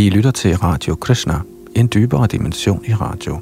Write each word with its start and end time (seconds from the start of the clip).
I 0.00 0.10
lytter 0.10 0.30
til 0.30 0.56
Radio 0.56 0.94
Krishna, 0.94 1.34
en 1.74 1.88
dybere 1.94 2.26
dimension 2.26 2.84
i 2.84 2.94
radio. 2.94 3.40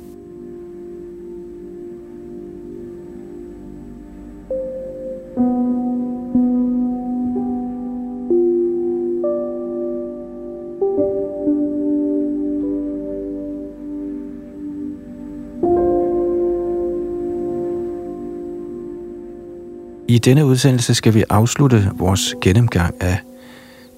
I 20.09 20.18
denne 20.18 20.46
udsendelse 20.46 20.95
skal 20.95 21.14
vi 21.14 21.25
afslutte 21.30 21.90
vores 21.95 22.34
gennemgang 22.40 23.02
af 23.02 23.18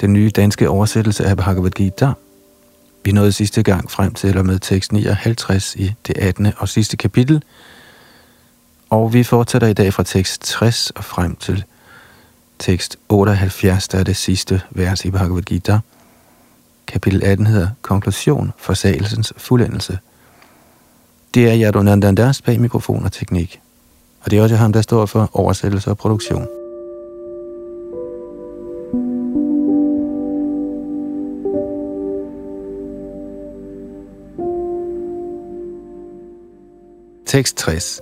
den 0.00 0.12
nye 0.12 0.30
danske 0.30 0.68
oversættelse 0.68 1.24
af 1.24 1.36
Bhagavad 1.36 1.70
Gita. 1.70 2.12
Vi 3.10 3.14
nåede 3.14 3.32
sidste 3.32 3.62
gang 3.62 3.90
frem 3.90 4.14
til 4.14 4.38
og 4.38 4.46
med 4.46 4.58
tekst 4.58 4.92
59 4.92 5.76
i 5.76 5.94
det 6.06 6.18
18. 6.18 6.52
og 6.56 6.68
sidste 6.68 6.96
kapitel, 6.96 7.42
og 8.90 9.12
vi 9.12 9.22
fortsætter 9.22 9.68
i 9.68 9.72
dag 9.72 9.92
fra 9.92 10.02
tekst 10.02 10.42
60 10.42 10.90
og 10.90 11.04
frem 11.04 11.36
til 11.36 11.64
tekst 12.58 12.96
78, 13.08 13.88
der 13.88 13.98
er 13.98 14.02
det 14.02 14.16
sidste 14.16 14.62
vers 14.70 15.04
i 15.04 15.10
Bhagavad 15.10 15.42
Gita. 15.42 15.78
Kapitel 16.86 17.24
18 17.24 17.46
hedder 17.46 17.68
Konklusion, 17.82 18.52
forsagelsens 18.58 19.32
fuldendelse. 19.36 19.98
Det 21.34 21.50
er 21.50 21.66
Yadunandandas 21.66 22.42
bag 22.42 22.60
mikrofon 22.60 23.04
og 23.04 23.12
teknik. 23.12 23.60
Og 24.20 24.30
det 24.30 24.38
er 24.38 24.42
også 24.42 24.56
ham, 24.56 24.72
der 24.72 24.82
står 24.82 25.06
for 25.06 25.30
oversættelse 25.32 25.90
og 25.90 25.98
produktion. 25.98 26.59
Tekst 37.30 37.56
60. 37.58 38.00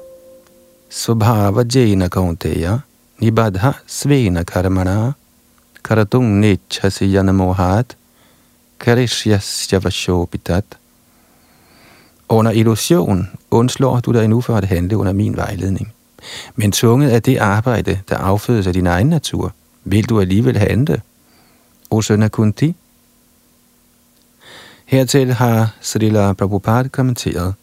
Subhava 0.88 1.64
jena 1.74 2.08
kaunteya 2.08 2.78
nibadha 3.20 3.72
svena 3.86 4.44
karmana 4.44 5.12
karatung 5.82 6.40
nechasi 6.40 7.12
janamohat 7.12 7.96
karishyasya 8.78 9.84
vashopitat 9.84 10.64
under 12.28 12.52
illusion 12.52 13.28
undslår 13.50 14.00
du 14.00 14.12
dig 14.12 14.28
nu 14.28 14.40
for 14.40 14.56
at 14.56 14.64
handle 14.64 14.96
under 14.96 15.12
min 15.12 15.36
vejledning. 15.36 15.92
Men 16.56 16.72
tvunget 16.72 17.10
af 17.10 17.22
det 17.22 17.36
arbejde, 17.36 18.00
der 18.08 18.16
affødes 18.16 18.66
af 18.66 18.72
din 18.72 18.86
egen 18.86 19.06
natur, 19.06 19.52
vil 19.84 20.08
du 20.08 20.20
alligevel 20.20 20.56
handle. 20.56 21.02
O 21.90 22.00
søn 22.00 22.22
af 22.22 22.30
Kunti. 22.32 22.74
Hertil 24.86 25.32
har 25.32 25.74
Srila 25.80 26.32
Prabhupada 26.32 26.88
kommenteret. 26.88 27.54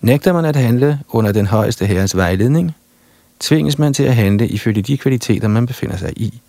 Nægter 0.00 0.32
man 0.32 0.44
at 0.44 0.56
handle 0.56 1.00
under 1.08 1.32
den 1.32 1.46
højeste 1.46 1.86
herres 1.86 2.16
vejledning, 2.16 2.74
tvinges 3.40 3.78
man 3.78 3.94
til 3.94 4.02
at 4.02 4.14
handle 4.14 4.48
ifølge 4.48 4.82
de 4.82 4.98
kvaliteter, 4.98 5.48
man 5.48 5.66
befinder 5.66 5.96
sig 5.96 6.12
i. 6.16 6.40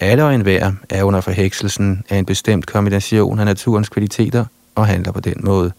Alle 0.00 0.24
og 0.24 0.34
enhver 0.34 0.72
er 0.90 1.04
under 1.04 1.20
forhekselsen 1.20 2.04
af 2.08 2.16
en 2.16 2.24
bestemt 2.24 2.66
kombination 2.66 3.38
af 3.38 3.44
naturens 3.44 3.88
kvaliteter 3.88 4.44
og 4.74 4.86
handler 4.86 5.12
på 5.12 5.20
den 5.20 5.40
måde. 5.44 5.72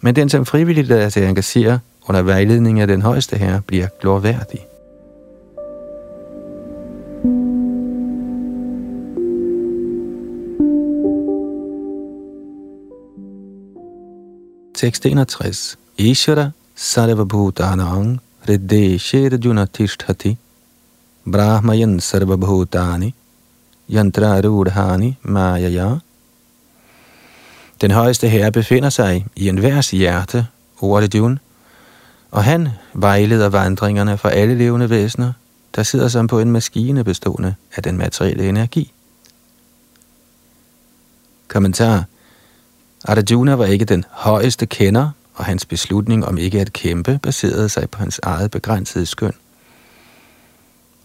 Men 0.00 0.16
den, 0.16 0.28
som 0.28 0.46
frivilligt 0.46 0.88
lader 0.88 1.08
sig 1.08 1.28
engagere, 1.28 1.78
under 2.08 2.22
vejledning 2.22 2.80
af 2.80 2.86
den 2.86 3.02
højeste 3.02 3.36
herre 3.36 3.60
bliver 3.66 3.86
glorværdig. 4.00 4.60
Tekst 14.80 15.04
61. 15.06 15.76
Ishara 15.98 16.52
sarvabhutanang 16.74 18.18
riddeshe 18.48 19.28
rajuna 19.28 19.66
tishthati 19.66 20.38
brahmayan 21.26 22.00
sarvabhutani 22.00 23.12
yantra 23.90 24.40
rudhani 24.40 25.16
mayaya 25.22 26.00
Den 27.80 27.90
højeste 27.90 28.28
herre 28.28 28.52
befinder 28.52 28.90
sig 28.90 29.26
i 29.36 29.48
enhvers 29.48 29.90
hjerte, 29.90 30.46
Urdjun, 30.80 31.38
og 32.30 32.44
han 32.44 32.68
vejleder 32.94 33.48
vandringerne 33.48 34.18
for 34.18 34.28
alle 34.28 34.54
levende 34.54 34.90
væsener, 34.90 35.32
der 35.76 35.82
sidder 35.82 36.08
som 36.08 36.26
på 36.26 36.40
en 36.40 36.50
maskine 36.50 37.04
bestående 37.04 37.54
af 37.76 37.82
den 37.82 37.96
materielle 37.96 38.48
energi. 38.48 38.92
Kommentar. 41.48 42.04
Arjuna 43.04 43.54
var 43.54 43.64
ikke 43.64 43.84
den 43.84 44.04
højeste 44.10 44.66
kender, 44.66 45.10
og 45.34 45.44
hans 45.44 45.66
beslutning 45.66 46.26
om 46.26 46.38
ikke 46.38 46.60
at 46.60 46.72
kæmpe 46.72 47.18
baserede 47.22 47.68
sig 47.68 47.90
på 47.90 47.98
hans 47.98 48.20
eget 48.22 48.50
begrænsede 48.50 49.06
skøn. 49.06 49.32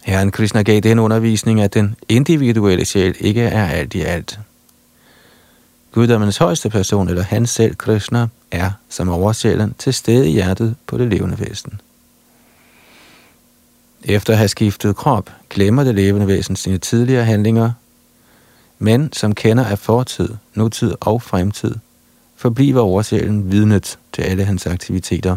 Herren 0.02 0.30
Krishna 0.30 0.62
gav 0.62 0.80
den 0.80 0.98
undervisning, 0.98 1.60
at 1.60 1.74
den 1.74 1.96
individuelle 2.08 2.84
sjæl 2.84 3.14
ikke 3.20 3.42
er 3.42 3.66
alt 3.66 3.94
i 3.94 4.00
alt. 4.00 4.38
Guddommens 5.92 6.36
højeste 6.36 6.70
person, 6.70 7.08
eller 7.08 7.22
han 7.22 7.46
selv, 7.46 7.74
Krishna, 7.74 8.26
er 8.50 8.70
som 8.88 9.08
oversjælen 9.08 9.74
til 9.78 9.94
stede 9.94 10.28
i 10.28 10.32
hjertet 10.32 10.76
på 10.86 10.98
det 10.98 11.08
levende 11.08 11.40
væsen. 11.40 11.80
Efter 14.04 14.32
at 14.32 14.38
have 14.38 14.48
skiftet 14.48 14.96
krop, 14.96 15.30
glemmer 15.50 15.84
det 15.84 15.94
levende 15.94 16.26
væsen 16.26 16.56
sine 16.56 16.78
tidligere 16.78 17.24
handlinger, 17.24 17.70
men 18.78 19.12
som 19.12 19.34
kender 19.34 19.64
af 19.64 19.78
fortid, 19.78 20.28
nutid 20.54 20.94
og 21.00 21.22
fremtid, 21.22 21.74
forbliver 22.36 22.80
oversjælen 22.80 23.52
vidnet 23.52 23.98
til 24.12 24.22
alle 24.22 24.44
hans 24.44 24.66
aktiviteter. 24.66 25.36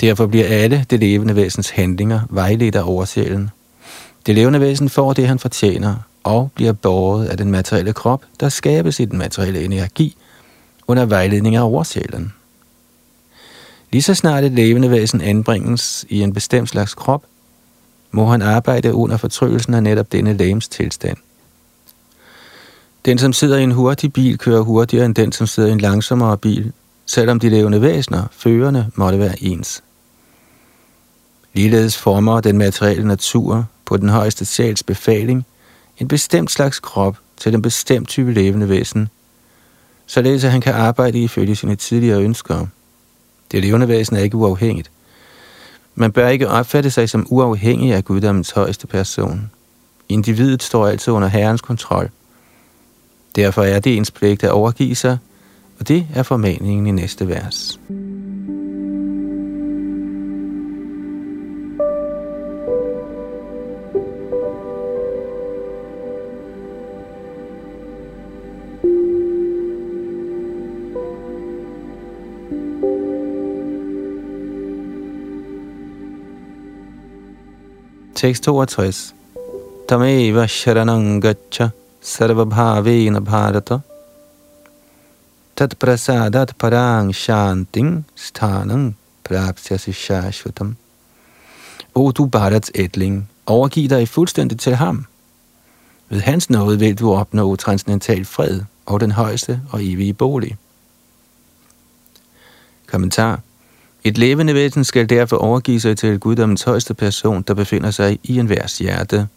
Derfor 0.00 0.26
bliver 0.26 0.46
alle 0.46 0.86
det 0.90 1.00
levende 1.00 1.36
væsens 1.36 1.70
handlinger 1.70 2.20
vejledt 2.30 2.76
af 2.76 2.82
oversjælen. 2.88 3.50
Det 4.26 4.34
levende 4.34 4.60
væsen 4.60 4.88
får 4.88 5.12
det, 5.12 5.28
han 5.28 5.38
fortjener, 5.38 5.96
og 6.24 6.50
bliver 6.54 6.72
båret 6.72 7.26
af 7.26 7.36
den 7.36 7.50
materielle 7.50 7.92
krop, 7.92 8.24
der 8.40 8.48
skabes 8.48 9.00
i 9.00 9.04
den 9.04 9.18
materielle 9.18 9.64
energi 9.64 10.16
under 10.86 11.04
vejledning 11.04 11.56
af 11.56 11.62
oversjælen. 11.62 12.32
Lige 13.92 14.02
så 14.02 14.14
snart 14.14 14.44
et 14.44 14.52
levende 14.52 14.90
væsen 14.90 15.20
anbringes 15.20 16.04
i 16.08 16.22
en 16.22 16.32
bestemt 16.32 16.68
slags 16.68 16.94
krop, 16.94 17.24
må 18.10 18.26
han 18.26 18.42
arbejde 18.42 18.94
under 18.94 19.16
fortrydelsen 19.16 19.74
af 19.74 19.82
netop 19.82 20.12
denne 20.12 20.32
lægens 20.32 20.68
tilstand. 20.68 21.16
Den, 23.04 23.18
som 23.18 23.32
sidder 23.32 23.58
i 23.58 23.62
en 23.62 23.72
hurtig 23.72 24.12
bil, 24.12 24.38
kører 24.38 24.60
hurtigere 24.60 25.06
end 25.06 25.14
den, 25.14 25.32
som 25.32 25.46
sidder 25.46 25.68
i 25.68 25.72
en 25.72 25.80
langsommere 25.80 26.38
bil, 26.38 26.72
selvom 27.06 27.40
de 27.40 27.48
levende 27.48 27.82
væsener, 27.82 28.24
førerne, 28.30 28.90
måtte 28.94 29.18
være 29.18 29.42
ens. 29.42 29.82
Ligeledes 31.54 31.98
former 31.98 32.40
den 32.40 32.58
materielle 32.58 33.08
natur 33.08 33.66
på 33.84 33.96
den 33.96 34.08
højeste 34.08 34.44
sjæls 34.44 34.82
befaling 34.82 35.46
en 35.98 36.08
bestemt 36.08 36.50
slags 36.50 36.80
krop 36.80 37.16
til 37.36 37.52
den 37.52 37.62
bestemt 37.62 38.08
type 38.08 38.32
levende 38.32 38.68
væsen, 38.68 39.08
således 40.06 40.44
at 40.44 40.50
han 40.50 40.60
kan 40.60 40.74
arbejde 40.74 41.22
ifølge 41.22 41.56
sine 41.56 41.76
tidligere 41.76 42.22
ønsker. 42.22 42.66
Det 43.52 43.62
levende 43.62 43.88
væsen 43.88 44.16
er 44.16 44.20
ikke 44.20 44.36
uafhængigt. 44.36 44.90
Man 45.94 46.12
bør 46.12 46.28
ikke 46.28 46.48
opfatte 46.48 46.90
sig 46.90 47.08
som 47.08 47.26
uafhængig 47.30 47.94
af 47.94 48.04
guddommens 48.04 48.50
højeste 48.50 48.86
person. 48.86 49.50
Individet 50.08 50.62
står 50.62 50.86
altid 50.86 51.12
under 51.12 51.28
herrens 51.28 51.60
kontrol. 51.60 52.10
Derfor 53.36 53.62
er 53.62 53.80
det 53.80 53.96
ens 53.96 54.10
pligt 54.10 54.44
at 54.44 54.50
overgive 54.50 54.94
sig, 54.94 55.18
og 55.80 55.88
det 55.88 56.06
er 56.14 56.22
formaningen 56.22 56.86
i 56.86 56.90
næste 56.90 57.28
vers. 57.28 57.80
Tekst 78.14 78.42
62. 78.42 79.14
Tameva 79.88 80.46
Sharanangacha 80.46 81.68
gacha 82.00 82.06
sarvabhavena 82.06 83.20
bharata 83.20 83.80
tat 85.56 85.78
prasadat 85.78 86.56
parang 86.58 87.14
shanting 87.14 88.04
stanang 88.16 88.94
prapsyasi 89.24 89.92
shashvatam. 89.92 90.76
O 91.94 92.12
du 92.12 92.26
Bharats 92.26 92.70
ætling, 92.74 93.28
overgiv 93.46 93.88
dig 93.88 94.08
fuldstændigt 94.08 94.60
til 94.60 94.76
ham. 94.76 95.06
Ved 96.08 96.20
hans 96.20 96.50
nåde 96.50 96.78
vil 96.78 96.98
du 96.98 97.12
opnå 97.12 97.56
transcendental 97.56 98.24
fred 98.24 98.60
og 98.86 99.00
den 99.00 99.12
højeste 99.12 99.60
og 99.70 99.84
evige 99.84 100.14
bolig. 100.14 100.56
Kommentar 102.86 103.40
et 104.04 104.18
levende 104.18 104.54
væsen 104.54 104.84
skal 104.84 105.10
derfor 105.10 105.36
overgive 105.36 105.80
sig 105.80 105.98
til 105.98 106.18
guddommens 106.18 106.62
højeste 106.62 106.94
person, 106.94 107.42
der 107.42 107.54
befinder 107.54 107.90
sig 107.90 108.18
i 108.22 108.38
enhver 108.38 108.78
hjerte 108.78 109.28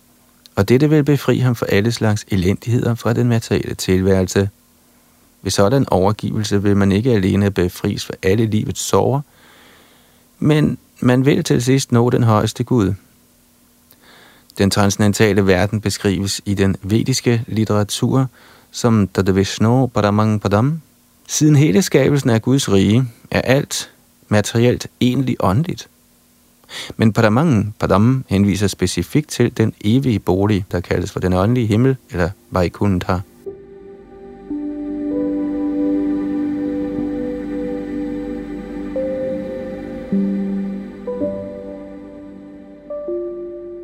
og 0.56 0.70
dette 0.70 0.90
vil 0.90 1.04
befri 1.04 1.38
ham 1.38 1.56
for 1.56 1.66
alle 1.66 1.92
slags 1.92 2.26
elendigheder 2.28 2.96
fra 2.96 3.14
den 3.14 3.28
materielle 3.28 3.76
tilværelse. 3.76 4.50
Ved 5.42 5.52
sådan 5.52 5.90
overgivelse 5.90 6.64
vil 6.64 6.78
man 6.78 6.92
ikke 6.92 7.12
alene 7.12 7.52
befries 7.52 8.06
for 8.06 8.14
alle 8.24 8.46
livets 8.46 8.82
sorger, 8.82 9.22
men 10.40 10.78
man 11.00 11.26
vil 11.26 11.44
til 11.44 11.64
sidst 11.64 11.92
nå 11.92 12.10
den 12.10 12.24
højeste 12.24 12.64
Gud. 12.64 12.94
Den 14.58 14.70
transcendentale 14.70 15.48
verden 15.48 15.82
beskrives 15.82 16.42
i 16.46 16.54
den 16.54 16.76
vediske 16.82 17.44
litteratur 17.48 18.28
som 18.72 19.08
Dadavishno 19.08 19.86
Paramang 19.86 20.42
Padam. 20.42 20.82
Siden 21.28 21.56
hele 21.56 21.82
skabelsen 21.82 22.30
af 22.30 22.42
Guds 22.42 22.72
rige 22.72 23.06
er 23.32 23.42
alt 23.42 23.92
materielt 24.28 24.88
egentlig 25.02 25.36
åndeligt. 25.40 25.90
Men 26.98 27.14
Padamangen, 27.14 27.74
Padam 27.80 28.26
henviser 28.30 28.68
specifikt 28.68 29.30
til 29.30 29.58
den 29.58 29.74
evige 29.82 30.20
bolig, 30.20 30.66
der 30.72 30.80
kaldes 30.80 31.12
for 31.12 31.20
den 31.20 31.34
åndelige 31.34 31.68
himmel, 31.68 31.98
eller 32.12 32.30
Vaikuntha. 32.52 33.18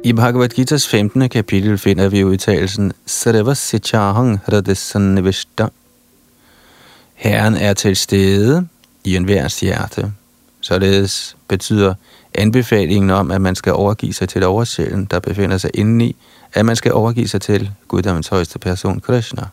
I 0.03 0.13
Bhagavad 0.13 0.50
Gita's 0.59 0.88
15. 0.88 1.30
kapitel 1.30 1.77
finder 1.77 2.09
vi 2.09 2.24
udtalelsen 2.24 2.94
Sarva 3.06 3.53
Sichahang 3.53 4.39
Hradesannivishta. 4.45 5.68
Herren 7.13 7.56
er 7.56 7.74
til 7.74 7.95
stede 7.95 8.68
i 9.03 9.15
enhver 9.15 9.59
hjerte. 9.62 10.13
Således 10.69 11.38
betyder 11.48 11.94
anbefalingen 12.33 13.10
om, 13.10 13.31
at 13.31 13.42
man 13.42 13.56
skal 13.56 13.74
overgive 13.74 14.13
sig 14.13 14.30
til 14.30 14.44
oversjælen, 14.44 15.06
der 15.06 15.19
befinder 15.19 15.57
sig 15.57 15.71
indeni, 15.74 16.16
at 16.54 16.66
man 16.66 16.75
skal 16.75 16.94
overgive 16.94 17.27
sig 17.27 17.42
til 17.42 17.71
guddommens 17.88 18.27
højeste 18.27 18.60
person, 18.60 19.00
Krishna. 19.00 19.48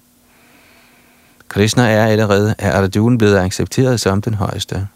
Krishna 1.49 1.91
er 1.91 2.07
allerede 2.07 2.55
af 2.59 2.79
Arjuna 2.79 3.17
blevet 3.17 3.39
accepteret 3.39 4.01
som 4.01 4.23
den 4.23 4.35
højeste. 4.35 4.89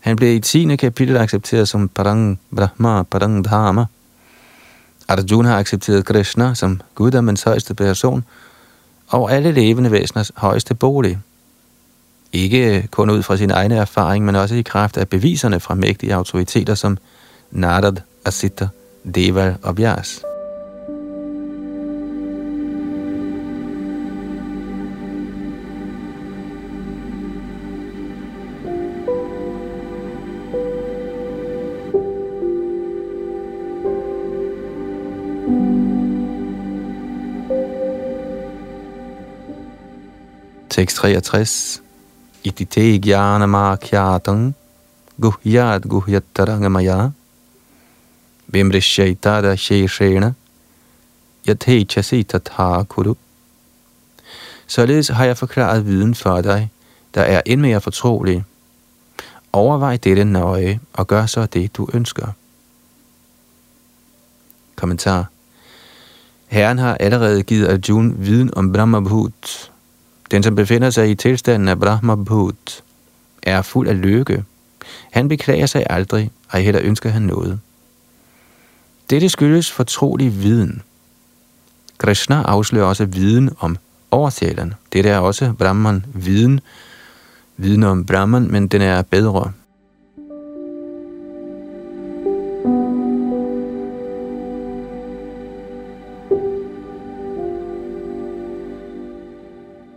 Han 0.00 0.16
blev 0.16 0.36
i 0.36 0.40
10. 0.40 0.76
kapitel 0.76 1.16
accepteret 1.16 1.68
som 1.68 1.88
Parang 1.88 2.40
Brahma 2.56 3.02
Parang 3.02 3.44
Dharma, 3.44 3.84
Arjuna 5.08 5.48
har 5.48 5.58
accepteret 5.58 6.04
Krishna 6.04 6.54
som 6.54 6.80
guddommens 6.94 7.42
højeste 7.42 7.74
person 7.74 8.24
og 9.08 9.32
alle 9.32 9.52
levende 9.52 9.90
væseners 9.90 10.32
højeste 10.36 10.74
bolig. 10.74 11.18
Ikke 12.34 12.88
kun 12.90 13.10
ud 13.10 13.22
fra 13.22 13.36
sin 13.36 13.50
egen 13.50 13.72
erfaring, 13.72 14.24
men 14.24 14.36
også 14.36 14.54
i 14.54 14.62
kraft 14.62 14.96
af 14.96 15.08
beviserne 15.08 15.60
fra 15.60 15.74
mægtige 15.74 16.14
autoriteter 16.14 16.74
som 16.74 16.98
Narad, 17.50 17.96
Asita, 18.24 18.68
Deval 19.14 19.56
og 19.62 19.78
Vyas. 19.78 20.20
663 40.70 41.83
Itite 42.44 42.98
jnana 42.98 43.46
makyatang 43.46 44.54
guhyat 45.20 45.82
guhyattarangamaya 45.88 47.12
vimrishyaitara 48.52 49.56
sheshena 49.56 50.34
yatechasi 51.48 52.24
tatha 52.24 52.84
kuru. 52.84 53.14
Således 54.66 55.08
har 55.08 55.24
jeg 55.24 55.36
forklaret 55.36 55.86
viden 55.86 56.14
for 56.14 56.40
dig, 56.40 56.70
der 57.14 57.22
er 57.22 57.42
end 57.46 57.60
mere 57.60 57.80
fortrolig. 57.80 58.44
Overvej 59.52 59.96
dette 59.96 60.24
nøje 60.24 60.80
og 60.92 61.06
gør 61.06 61.26
så 61.26 61.46
det, 61.46 61.76
du 61.76 61.88
ønsker. 61.94 62.26
Kommentar 64.76 65.26
Herren 66.46 66.78
har 66.78 66.96
allerede 67.00 67.42
givet 67.42 67.68
Arjun 67.68 68.14
viden 68.18 68.54
om 68.54 68.72
Brahmabhut, 68.72 69.72
den, 70.30 70.42
som 70.42 70.54
befinder 70.54 70.90
sig 70.90 71.10
i 71.10 71.14
tilstanden 71.14 71.68
af 71.68 71.80
Brahma 71.80 72.14
Bhut, 72.14 72.82
er 73.42 73.62
fuld 73.62 73.88
af 73.88 74.02
lykke. 74.02 74.44
Han 75.12 75.28
beklager 75.28 75.66
sig 75.66 75.86
aldrig, 75.90 76.30
og 76.48 76.60
heller 76.60 76.80
ønsker 76.84 77.10
han 77.10 77.22
noget. 77.22 77.60
Dette 79.10 79.28
skyldes 79.28 79.72
fortrolig 79.72 80.42
viden. 80.42 80.82
Krishna 81.98 82.42
afslører 82.42 82.86
også 82.86 83.04
viden 83.04 83.50
om 83.58 83.76
oversjælen. 84.10 84.74
Dette 84.92 85.10
er 85.10 85.18
også 85.18 85.52
Brahman 85.58 86.04
viden, 86.14 86.60
viden 87.56 87.82
om 87.82 88.06
Brahman, 88.06 88.50
men 88.50 88.68
den 88.68 88.82
er 88.82 89.02
bedre. 89.02 89.52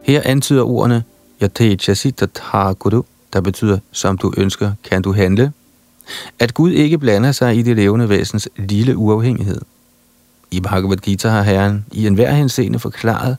Her 0.08 0.22
antyder 0.26 0.64
ordene 0.64 1.04
Yate 1.42 1.76
Chasitat 1.76 2.42
Guru, 2.80 3.02
der 3.34 3.42
betyder, 3.42 3.80
som 3.92 4.18
du 4.18 4.34
ønsker, 4.38 4.72
kan 4.84 5.02
du 5.02 5.14
handle, 5.14 5.52
at 6.40 6.54
Gud 6.54 6.72
ikke 6.72 6.98
blander 6.98 7.32
sig 7.32 7.56
i 7.58 7.62
det 7.62 7.76
levende 7.76 8.10
væsens 8.10 8.50
lille 8.56 8.98
uafhængighed. 8.98 9.62
I 10.52 10.60
Bhagavad 10.60 10.98
Gita 10.98 11.30
har 11.30 11.42
Herren 11.42 11.86
i 11.92 12.08
enhver 12.08 12.32
henseende 12.32 12.80
forklaret, 12.80 13.38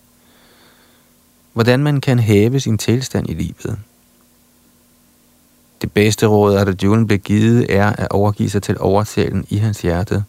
hvordan 1.53 1.81
man 1.81 2.00
kan 2.00 2.19
hæve 2.19 2.61
sin 2.61 2.79
tilstand 2.79 3.31
i 3.31 3.35
livet. 3.35 3.79
Det 5.82 5.93
bedste 5.93 6.26
råd, 6.26 6.56
at 6.56 6.69
Arjuna 6.69 7.05
blev 7.05 7.19
givet, 7.19 7.67
er 7.76 7.87
at 7.87 8.09
overgive 8.11 8.50
sig 8.50 8.62
til 8.62 8.76
overtalen 8.81 9.47
i 9.49 9.56
hans 9.56 9.82
hjerte. 9.82 10.25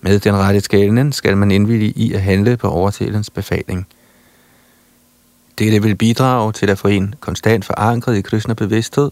Med 0.00 0.18
den 0.18 0.34
rette 0.34 0.60
skalen 0.60 1.12
skal 1.12 1.36
man 1.36 1.50
indvillige 1.50 1.92
i 1.92 2.12
at 2.12 2.22
handle 2.22 2.56
på 2.56 2.68
overtalens 2.68 3.30
befaling– 3.30 3.86
dette 5.60 5.82
vil 5.82 5.96
bidrage 5.96 6.52
til 6.52 6.70
at 6.70 6.78
få 6.78 6.88
en 6.88 7.14
konstant 7.20 7.64
forankret 7.64 8.16
i 8.16 8.20
Krishna 8.20 8.54
bevidsthed, 8.54 9.10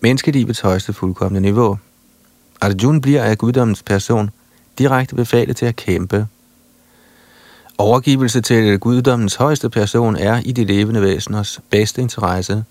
menneskelivets 0.00 0.60
højeste 0.60 0.92
fuldkommende 0.92 1.40
niveau. 1.40 1.78
Arjuna 2.60 2.98
bliver 2.98 3.22
af 3.22 3.38
guddommens 3.38 3.82
person 3.82 4.30
direkte 4.78 5.14
befalet 5.14 5.56
til 5.56 5.66
at 5.66 5.76
kæmpe. 5.76 6.26
Overgivelse 7.78 8.40
til 8.40 8.78
guddommens 8.78 9.34
højeste 9.34 9.70
person 9.70 10.16
er 10.16 10.40
i 10.44 10.52
de 10.52 10.64
levende 10.64 11.02
væseners 11.02 11.60
bedste 11.70 12.02
interesse. 12.02 12.64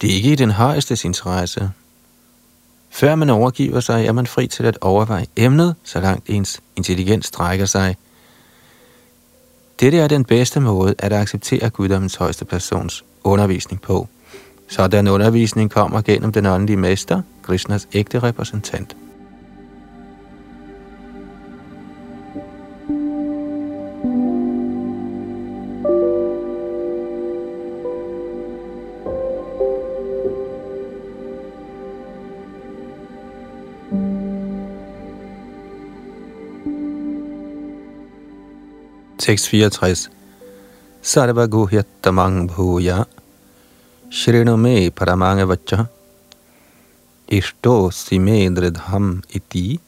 Det 0.00 0.10
er 0.10 0.14
ikke 0.14 0.32
i 0.32 0.36
den 0.36 0.50
højeste 0.50 0.98
interesse. 1.04 1.70
Før 2.90 3.14
man 3.14 3.30
overgiver 3.30 3.80
sig, 3.80 4.06
er 4.06 4.12
man 4.12 4.26
fri 4.26 4.46
til 4.46 4.66
at 4.66 4.78
overveje 4.80 5.26
emnet, 5.36 5.74
så 5.84 6.00
langt 6.00 6.30
ens 6.30 6.60
intelligens 6.76 7.26
strækker 7.26 7.66
sig– 7.66 7.96
dette 9.80 9.98
er 9.98 10.08
den 10.08 10.24
bedste 10.24 10.60
måde 10.60 10.94
at 10.98 11.12
acceptere 11.12 11.70
guddommens 11.70 12.14
højeste 12.14 12.44
persons 12.44 13.04
undervisning 13.24 13.82
på. 13.82 14.08
Sådan 14.68 15.08
undervisning 15.08 15.70
kommer 15.70 16.00
gennem 16.00 16.32
den 16.32 16.46
åndelige 16.46 16.76
mester, 16.76 17.22
Krishnas 17.42 17.88
ægte 17.92 18.18
repræsentant. 18.18 18.96
64 39.18 40.10
Sarva 41.02 41.46
guhyattamang 41.46 42.48
bhuya 42.48 43.06
Shrinome 44.10 44.90
paramanga 44.90 45.46
vacha 45.46 45.88
Ishto 47.28 47.90
simedridham 47.90 49.22
iti. 49.30 49.80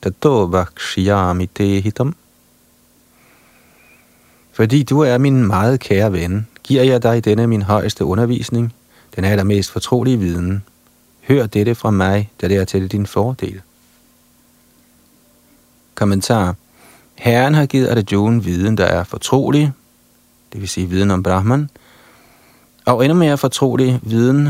Tato 0.00 0.46
vakshyami 0.46 1.44
ite 1.44 1.80
hitam. 1.82 2.14
Fordi 4.52 4.82
du 4.82 5.00
er 5.00 5.18
min 5.18 5.46
meget 5.46 5.80
kære 5.80 6.12
ven, 6.12 6.46
giver 6.62 6.82
jeg 6.82 7.02
dig 7.02 7.24
denne 7.24 7.46
min 7.46 7.62
højeste 7.62 8.04
undervisning, 8.04 8.74
den 9.16 9.24
allermest 9.24 9.70
fortrolige 9.70 10.18
viden. 10.18 10.64
Hør 11.28 11.46
dette 11.46 11.74
fra 11.74 11.90
mig, 11.90 12.30
da 12.40 12.48
det 12.48 12.56
er 12.56 12.64
til 12.64 12.88
din 12.92 13.06
fordel. 13.06 13.60
Kommentar. 15.94 16.54
Herren 17.18 17.54
har 17.54 17.66
givet 17.66 17.88
Arjuna 17.88 18.38
viden, 18.38 18.76
der 18.76 18.84
er 18.84 19.04
fortrolig, 19.04 19.72
det 20.52 20.60
vil 20.60 20.68
sige 20.68 20.86
viden 20.86 21.10
om 21.10 21.22
Brahman, 21.22 21.70
og 22.86 23.04
endnu 23.04 23.18
mere 23.18 23.38
fortrolig 23.38 24.00
viden 24.02 24.48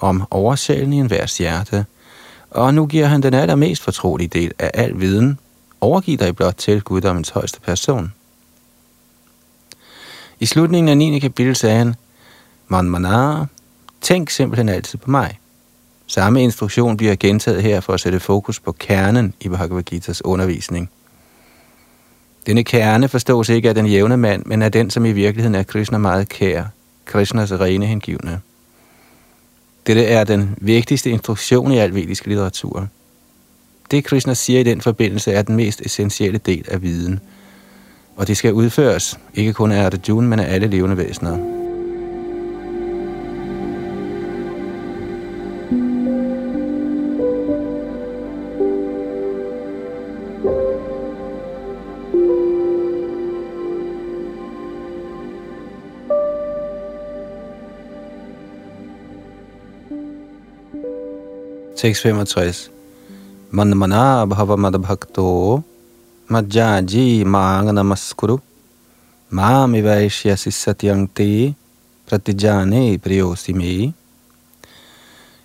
om 0.00 0.26
oversjælen 0.30 0.92
i 0.92 0.96
enhver 0.96 1.34
hjerte. 1.38 1.86
Og 2.50 2.74
nu 2.74 2.86
giver 2.86 3.06
han 3.06 3.22
den 3.22 3.34
allermest 3.34 3.82
fortrolige 3.82 4.28
del 4.28 4.52
af 4.58 4.70
al 4.74 5.00
viden, 5.00 5.38
Overgiv 5.80 6.18
dig 6.18 6.36
blot 6.36 6.54
til 6.54 6.82
guddommens 6.82 7.28
højeste 7.28 7.60
person. 7.60 8.12
I 10.40 10.46
slutningen 10.46 10.88
af 10.88 10.96
9. 10.96 11.18
kapitel 11.18 11.56
sagde 11.56 11.78
han, 11.78 11.94
Man 12.68 12.84
manar, 12.84 13.46
tænk 14.00 14.30
simpelthen 14.30 14.68
altid 14.68 14.98
på 14.98 15.10
mig. 15.10 15.38
Samme 16.06 16.42
instruktion 16.42 16.96
bliver 16.96 17.16
gentaget 17.16 17.62
her 17.62 17.80
for 17.80 17.92
at 17.92 18.00
sætte 18.00 18.20
fokus 18.20 18.60
på 18.60 18.72
kernen 18.72 19.34
i 19.40 19.48
Bhagavad 19.48 19.92
Gita's 19.92 20.20
undervisning. 20.24 20.90
Denne 22.46 22.64
kerne 22.64 23.08
forstås 23.08 23.48
ikke 23.48 23.68
af 23.68 23.74
den 23.74 23.86
jævne 23.86 24.16
mand, 24.16 24.42
men 24.46 24.62
af 24.62 24.72
den, 24.72 24.90
som 24.90 25.04
i 25.04 25.12
virkeligheden 25.12 25.54
er 25.54 25.62
Krishna 25.62 25.98
meget 25.98 26.28
kær, 26.28 26.64
Krishnas 27.04 27.52
rene 27.52 27.86
hengivne. 27.86 28.40
Dette 29.86 30.04
er 30.04 30.24
den 30.24 30.54
vigtigste 30.60 31.10
instruktion 31.10 31.72
i 31.72 31.78
al 31.78 31.94
vedisk 31.94 32.26
litteratur. 32.26 32.88
Det 33.90 34.04
Krishna 34.04 34.34
siger 34.34 34.60
i 34.60 34.62
den 34.62 34.80
forbindelse 34.80 35.32
er 35.32 35.42
den 35.42 35.56
mest 35.56 35.80
essentielle 35.80 36.38
del 36.38 36.64
af 36.68 36.82
viden, 36.82 37.20
og 38.16 38.28
det 38.28 38.36
skal 38.36 38.52
udføres, 38.52 39.18
ikke 39.34 39.52
kun 39.52 39.72
af 39.72 39.84
Arjuna, 39.84 40.26
men 40.26 40.38
af 40.38 40.54
alle 40.54 40.66
levende 40.66 40.96
væsener. 40.96 41.55
665. 61.94 62.70
Manmana 63.50 64.26
bhava 64.26 64.56
madbhakto 64.56 65.62
majjaji 66.28 67.24
maanga 67.24 67.72
namaskuru 67.72 68.40
mami 69.30 69.82
vaishyasi 69.82 70.50
satyang 70.50 71.08
pratijane 72.06 72.98
priyosime. 72.98 73.92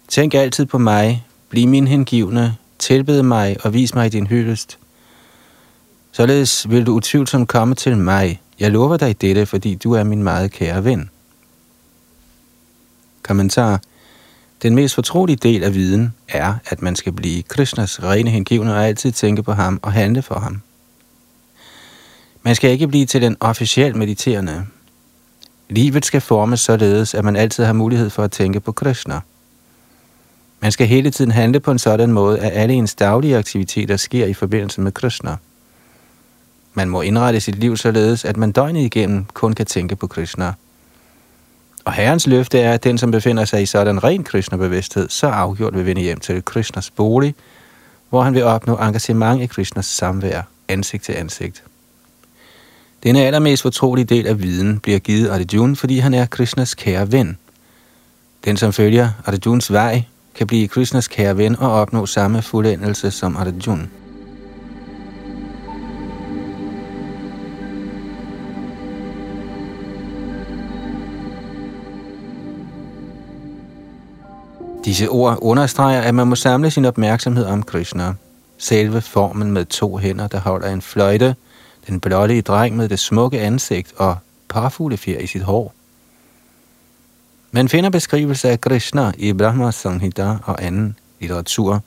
Tænk 0.08 0.34
altid 0.34 0.66
på 0.66 0.78
mig, 0.78 1.26
bliv 1.50 1.68
min 1.68 1.88
hengivne, 1.88 2.58
tilbed 2.80 3.24
mig 3.24 3.58
og 3.64 3.74
vis 3.74 3.96
mig 3.96 4.12
din 4.12 4.28
hyldest. 4.28 4.78
Således 6.12 6.70
vil 6.70 6.86
du 6.86 6.94
utvivlsomt 6.94 7.48
komme 7.48 7.76
til 7.76 7.98
mig. 7.98 8.42
Jeg 8.60 8.72
lover 8.72 8.98
dig 8.98 9.22
dette, 9.22 9.46
fordi 9.46 9.76
du 9.76 9.94
er 9.94 10.04
min 10.04 10.24
meget 10.24 10.52
kære 10.52 10.84
ven. 10.84 11.10
Kommentar 13.24 13.82
den 14.62 14.76
mest 14.76 14.96
fortrolige 14.96 15.36
del 15.36 15.64
af 15.64 15.74
viden 15.74 16.14
er, 16.28 16.56
at 16.66 16.82
man 16.82 16.96
skal 16.96 17.14
blive 17.14 17.44
Krishnas 17.44 18.04
rene 18.04 18.30
hengivne 18.30 18.74
og 18.74 18.86
altid 18.86 19.12
tænke 19.12 19.44
på 19.44 19.54
ham 19.54 19.80
og 19.82 19.94
handle 19.94 20.22
for 20.22 20.40
ham. 20.40 20.62
Man 22.44 22.56
skal 22.56 22.72
ikke 22.72 22.88
blive 22.88 23.06
til 23.06 23.22
den 23.22 23.38
officielt 23.40 23.96
mediterende. 23.96 24.66
Livet 25.70 26.06
skal 26.06 26.22
formes 26.22 26.60
således, 26.60 27.14
at 27.14 27.24
man 27.24 27.36
altid 27.36 27.64
har 27.64 27.74
mulighed 27.74 28.10
for 28.10 28.24
at 28.24 28.32
tænke 28.32 28.60
på 28.60 28.72
Krishna. 28.72 29.20
Man 30.60 30.72
skal 30.72 30.88
hele 30.88 31.12
tiden 31.12 31.32
handle 31.32 31.60
på 31.60 31.72
en 31.72 31.80
sådan 31.80 32.12
måde, 32.12 32.40
at 32.40 32.52
alle 32.54 32.74
ens 32.74 32.96
daglige 32.96 33.38
aktiviteter 33.38 33.98
sker 33.98 34.26
i 34.26 34.34
forbindelse 34.34 34.82
med 34.82 34.92
Krishna. 34.92 35.36
Man 36.74 36.90
må 36.90 37.02
indrette 37.02 37.40
sit 37.40 37.56
liv 37.56 37.78
således, 37.78 38.26
at 38.26 38.38
man 38.38 38.52
døgnet 38.52 38.82
igennem 38.82 39.26
kun 39.34 39.54
kan 39.54 39.66
tænke 39.66 39.96
på 39.96 40.08
Krishna– 40.08 40.54
og 41.86 41.94
herrens 41.94 42.28
løfte 42.28 42.60
er, 42.60 42.74
at 42.74 42.84
den, 42.84 42.98
som 42.98 43.12
befinder 43.12 43.46
sig 43.46 43.62
i 43.62 43.66
sådan 43.66 44.04
ren 44.04 44.24
Krishna-bevidsthed, 44.24 45.10
så 45.10 45.28
afgjort 45.28 45.76
vil 45.76 45.86
vende 45.86 46.02
hjem 46.02 46.20
til 46.20 46.46
Krishnas 46.46 46.90
bolig, 46.90 47.36
hvor 48.10 48.22
han 48.22 48.34
vil 48.34 48.44
opnå 48.44 48.76
engagement 48.78 49.42
i 49.42 49.46
Krishnas 49.46 49.86
samvær, 49.86 50.42
ansigt 50.68 51.04
til 51.04 51.14
ansigt. 51.14 51.64
Denne 53.04 53.26
allermest 53.26 53.62
fortrolige 53.62 54.06
del 54.06 54.28
af 54.28 54.42
viden 54.42 54.80
bliver 54.80 55.00
givet 55.00 55.30
Arjuna, 55.30 55.74
fordi 55.74 56.00
han 56.00 56.14
er 56.14 56.26
Krishnas 56.26 56.76
kære 56.76 57.12
ven. 57.12 57.38
Den, 58.46 58.58
som 58.58 58.74
følger 58.74 59.10
Arjuns 59.26 59.72
vej, 59.72 60.04
kan 60.36 60.48
blive 60.48 60.68
Krishnas 60.68 61.08
kære 61.08 61.38
ven 61.38 61.60
og 61.60 61.72
opnå 61.72 62.06
samme 62.06 62.42
fuldendelse 62.42 63.12
som 63.12 63.38
Arjuna. 63.38 63.88
Disse 74.86 75.10
ord 75.10 75.38
understreger, 75.42 76.02
at 76.02 76.16
man 76.16 76.28
må 76.28 76.36
samle 76.36 76.72
sin 76.72 76.86
opmærksomhed 76.86 77.46
om 77.46 77.64
Krishna. 77.64 78.14
Selve 78.58 79.02
formen 79.02 79.52
med 79.52 79.66
to 79.66 79.98
hænder, 79.98 80.28
der 80.28 80.40
holder 80.40 80.70
en 80.70 80.82
fløjte, 80.82 81.36
den 81.88 82.00
blålige 82.00 82.42
dreng 82.42 82.76
med 82.76 82.90
det 82.90 83.00
smukke 83.00 83.40
ansigt 83.40 83.94
og 83.98 84.18
parfuglefjer 84.50 85.20
i 85.20 85.28
sit 85.28 85.42
hår. 85.42 85.74
Man 87.52 87.70
finder 87.70 87.90
beskrivelse 87.90 88.50
af 88.50 88.62
Krishna 88.62 89.12
i 89.18 89.34
Brahma 89.34 89.72
Sanghita 89.72 90.36
og 90.44 90.64
anden 90.64 90.98
litteratur. 91.20 91.84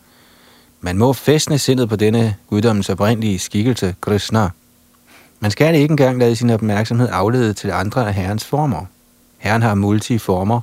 Man 0.81 0.99
må 0.99 1.13
fæstne 1.13 1.59
sindet 1.59 1.89
på 1.89 1.97
denne 1.97 2.37
guddommens 2.47 2.89
oprindelige 2.89 3.39
skikkelse, 3.39 3.95
Krishna. 4.01 4.49
Man 5.41 5.51
skal 5.51 5.75
ikke 5.75 5.93
engang 5.93 6.19
lade 6.19 6.37
sin 6.37 6.51
opmærksomhed 6.51 7.09
aflede 7.13 7.53
til 7.53 7.71
andre 7.71 8.07
af 8.07 8.15
herrens 8.15 8.45
former. 8.45 8.87
Herren 9.39 9.63
har 9.63 9.75
multiformer, 9.75 10.61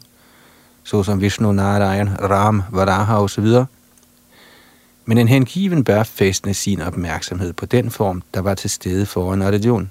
såsom 0.83 1.21
Vishnu, 1.21 1.51
Narayan, 1.51 2.09
Ram, 2.21 2.63
Varaha 2.71 3.17
osv. 3.17 3.45
Men 5.05 5.17
en 5.17 5.27
hengiven 5.27 5.83
bør 5.83 6.03
fæstne 6.03 6.53
sin 6.53 6.81
opmærksomhed 6.81 7.53
på 7.53 7.65
den 7.65 7.91
form, 7.91 8.23
der 8.33 8.39
var 8.39 8.53
til 8.53 8.69
stede 8.69 9.05
foran 9.05 9.41
Arjuna. 9.41 9.87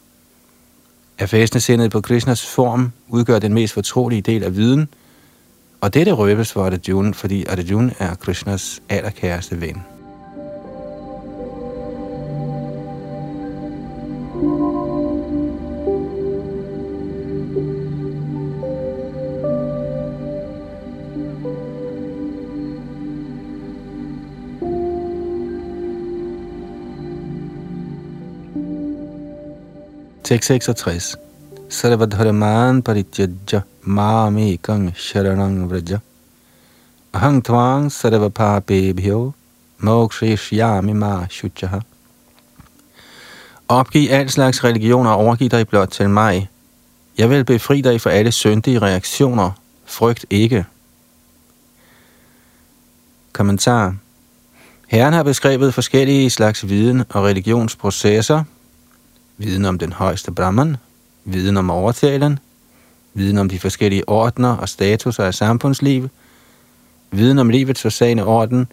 At 1.18 1.28
fæstne 1.28 1.60
sindet 1.60 1.90
på 1.90 2.00
Krishnas 2.00 2.46
form 2.46 2.92
udgør 3.08 3.38
den 3.38 3.54
mest 3.54 3.74
fortrolige 3.74 4.22
del 4.22 4.44
af 4.44 4.56
viden, 4.56 4.88
og 5.80 5.94
dette 5.94 6.12
røbes 6.12 6.52
for 6.52 6.66
Arjuna, 6.66 7.10
fordi 7.10 7.44
Arjuna 7.44 7.92
er 7.98 8.14
Krishnas 8.14 8.82
allerkæreste 8.88 9.60
ven. 9.60 9.82
666. 30.30 31.16
Sarvadharman 31.68 32.82
parityaja 32.82 33.64
mamekang 33.82 34.94
sharanang 34.94 35.66
vraja. 35.66 36.00
Ahang 37.12 37.42
tvang 37.42 37.90
sarvapapebhyo 37.90 39.34
mokshishyami 39.82 40.94
ma 40.94 41.26
shuchaha. 41.26 41.80
Opgiv 43.68 44.10
al 44.10 44.28
slags 44.30 44.64
religion 44.64 45.06
og 45.06 45.16
overgiv 45.16 45.50
dig 45.50 45.68
blot 45.68 45.88
til 45.88 46.10
mig. 46.10 46.48
Jeg 47.18 47.30
vil 47.30 47.44
befri 47.44 47.80
dig 47.80 48.00
for 48.00 48.10
alle 48.10 48.32
syndige 48.32 48.78
reaktioner. 48.78 49.50
Frygt 49.84 50.26
ikke. 50.30 50.64
Kommentar. 53.32 53.94
Herren 54.88 55.12
har 55.12 55.22
beskrevet 55.22 55.74
forskellige 55.74 56.30
slags 56.30 56.68
viden 56.68 57.04
og 57.08 57.24
religionsprocesser, 57.24 58.44
viden 59.40 59.64
om 59.64 59.78
den 59.78 59.92
højeste 59.92 60.32
Brahman, 60.32 60.76
viden 61.24 61.56
om 61.56 61.70
overtalen, 61.70 62.38
viden 63.14 63.38
om 63.38 63.48
de 63.48 63.58
forskellige 63.58 64.08
ordner 64.08 64.56
og 64.56 64.68
statuser 64.68 65.24
af 65.24 65.34
samfundsliv, 65.34 66.08
viden 67.10 67.38
om 67.38 67.50
livets 67.50 67.82
forsagende 67.82 68.26
orden, 68.26 68.66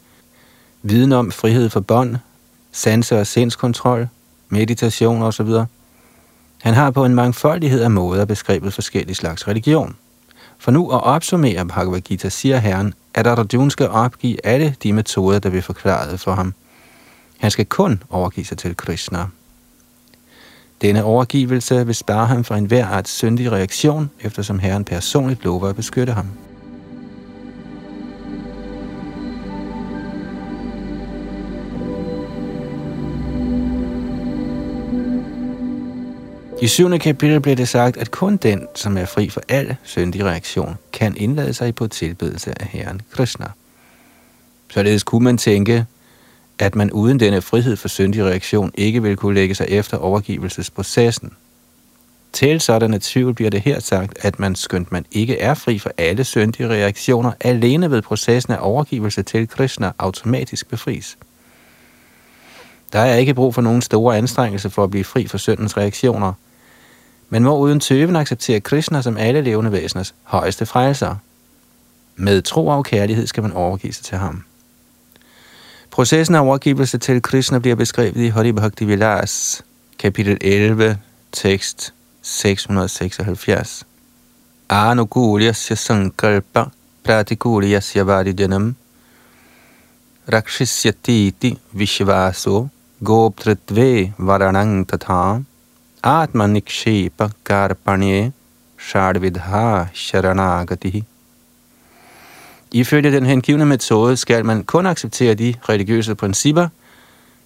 viden 0.82 1.12
om 1.12 1.32
frihed 1.32 1.70
for 1.70 1.80
bånd, 1.80 2.16
sanse- 2.72 3.20
og 3.20 3.28
sindskontrol, 3.28 4.08
meditation 4.50 5.22
osv. 5.22 5.48
Han 6.62 6.74
har 6.74 6.92
på 6.92 7.06
en 7.06 7.16
mangfoldighed 7.16 7.82
af 7.82 7.92
måder 7.92 8.26
beskrevet 8.26 8.74
forskellige 8.74 9.16
slags 9.16 9.48
religion. 9.48 9.96
For 10.58 10.72
nu 10.72 10.92
at 10.92 11.04
opsummere 11.04 11.66
Bhagavad 11.68 12.02
Gita, 12.02 12.30
siger 12.30 12.58
Herren, 12.58 12.94
at 13.14 13.28
Arjuna 13.28 13.70
skal 13.70 13.90
opgive 13.90 14.46
alle 14.46 14.76
de 14.84 14.94
metoder, 14.94 15.40
der 15.40 15.50
bliver 15.50 15.64
forklaret 15.64 16.20
for 16.20 16.32
ham. 16.32 16.54
Han 17.38 17.52
skal 17.52 17.66
kun 17.66 18.04
overgive 18.10 18.46
sig 18.46 18.58
til 18.58 18.78
Krishna. 18.78 19.26
Denne 20.81 21.03
overgivelse 21.03 21.86
vil 21.86 21.96
spare 21.96 22.27
ham 22.27 22.43
fra 22.43 22.57
enhver 22.57 22.86
art 22.86 23.07
syndig 23.07 23.51
reaktion, 23.51 24.10
eftersom 24.22 24.60
Herren 24.60 24.86
personligt 24.86 25.43
lover 25.43 25.69
at 25.69 25.75
beskytte 25.75 26.13
ham. 26.13 26.25
I 36.62 36.67
syvende 36.67 37.00
kapitel 37.00 37.39
bliver 37.39 37.55
det 37.55 37.67
sagt, 37.67 37.98
at 37.98 38.12
kun 38.12 38.38
den, 38.38 38.67
som 38.75 38.98
er 38.98 39.05
fri 39.05 39.29
for 39.29 39.41
al 39.50 39.75
syndig 39.84 40.25
reaktion, 40.25 40.77
kan 40.93 41.17
indlade 41.17 41.53
sig 41.53 41.75
på 41.75 41.88
tilbedelse 41.88 42.62
af 42.62 42.67
Herren 42.67 43.01
Krishna. 43.12 43.46
Således 44.69 45.03
kunne 45.03 45.24
man 45.24 45.38
tænke, 45.38 45.86
at 46.60 46.76
man 46.76 46.92
uden 46.92 47.20
denne 47.20 47.42
frihed 47.42 47.76
for 47.76 47.88
syndig 47.88 48.24
reaktion 48.24 48.72
ikke 48.76 49.02
vil 49.02 49.18
kunne 49.18 49.36
lægge 49.36 49.56
sig 49.56 49.68
efter 49.70 49.98
overgivelsesprocessen. 49.98 51.34
Til 52.34 52.62
sådanne 52.62 53.00
tvivl 53.02 53.34
bliver 53.34 53.50
det 53.50 53.62
her 53.62 53.80
sagt, 53.80 54.18
at 54.22 54.40
man 54.40 54.56
skønt 54.56 54.92
man 54.92 55.06
ikke 55.12 55.40
er 55.40 55.54
fri 55.54 55.80
for 55.80 55.92
alle 55.98 56.24
syndige 56.24 56.70
reaktioner, 56.70 57.32
alene 57.40 57.92
ved 57.92 58.02
processen 58.02 58.54
af 58.54 58.58
overgivelse 58.62 59.24
til 59.24 59.48
Krishna 59.48 59.92
automatisk 60.00 60.70
befries. 60.70 61.18
Der 62.94 63.00
er 63.00 63.16
ikke 63.16 63.34
brug 63.34 63.56
for 63.56 63.62
nogen 63.62 63.82
store 63.82 64.18
anstrengelser 64.18 64.70
for 64.70 64.84
at 64.84 64.90
blive 64.92 65.04
fri 65.04 65.28
for 65.28 65.38
syndens 65.38 65.78
reaktioner. 65.78 66.34
Man 67.30 67.44
må 67.44 67.58
uden 67.58 67.80
tøven 67.80 68.16
acceptere 68.16 68.60
Krishna 68.60 69.02
som 69.02 69.18
alle 69.18 69.42
levende 69.42 69.72
væseners 69.72 70.16
højeste 70.24 70.66
frelser. 70.66 71.16
Med 72.16 72.42
tro 72.42 72.68
og 72.68 72.86
kærlighed 72.86 73.28
skal 73.28 73.44
man 73.44 73.54
overgive 73.54 73.94
sig 73.94 74.06
til 74.06 74.18
ham. 74.18 74.44
Processen 75.98 76.36
af 76.36 76.42
overgivelse 76.42 76.98
til 76.98 77.22
Krishna 77.22 77.60
bliver 77.60 77.75
beskrevet 77.75 78.18
i 78.18 78.27
Hari 78.27 78.51
Bhakti 78.51 78.86
Vilas, 78.86 79.63
kapitel 80.00 80.38
11, 80.42 80.98
tekst 81.32 81.94
676. 82.22 83.86
Anukulyasya 84.70 85.75
sankalpa 85.75 86.66
pratikulyasya 87.04 88.04
varijanam 88.04 88.75
rakshisyatiti 90.34 91.58
vishvaso 91.72 92.68
goptritve 93.04 94.13
varanang 94.18 94.89
tatha 94.89 95.42
atmanikshepa 96.04 97.30
karpanye 97.44 98.32
shadvidha 98.77 99.88
sharanagati. 99.94 101.04
Ifølge 102.72 103.12
den 103.12 103.26
hengivne 103.26 103.66
metode 103.66 104.18
skal 104.18 104.46
man 104.46 104.64
kun 104.64 104.86
acceptere 104.86 105.34
de 105.34 105.54
religiøse 105.70 106.16
principper, 106.16 106.68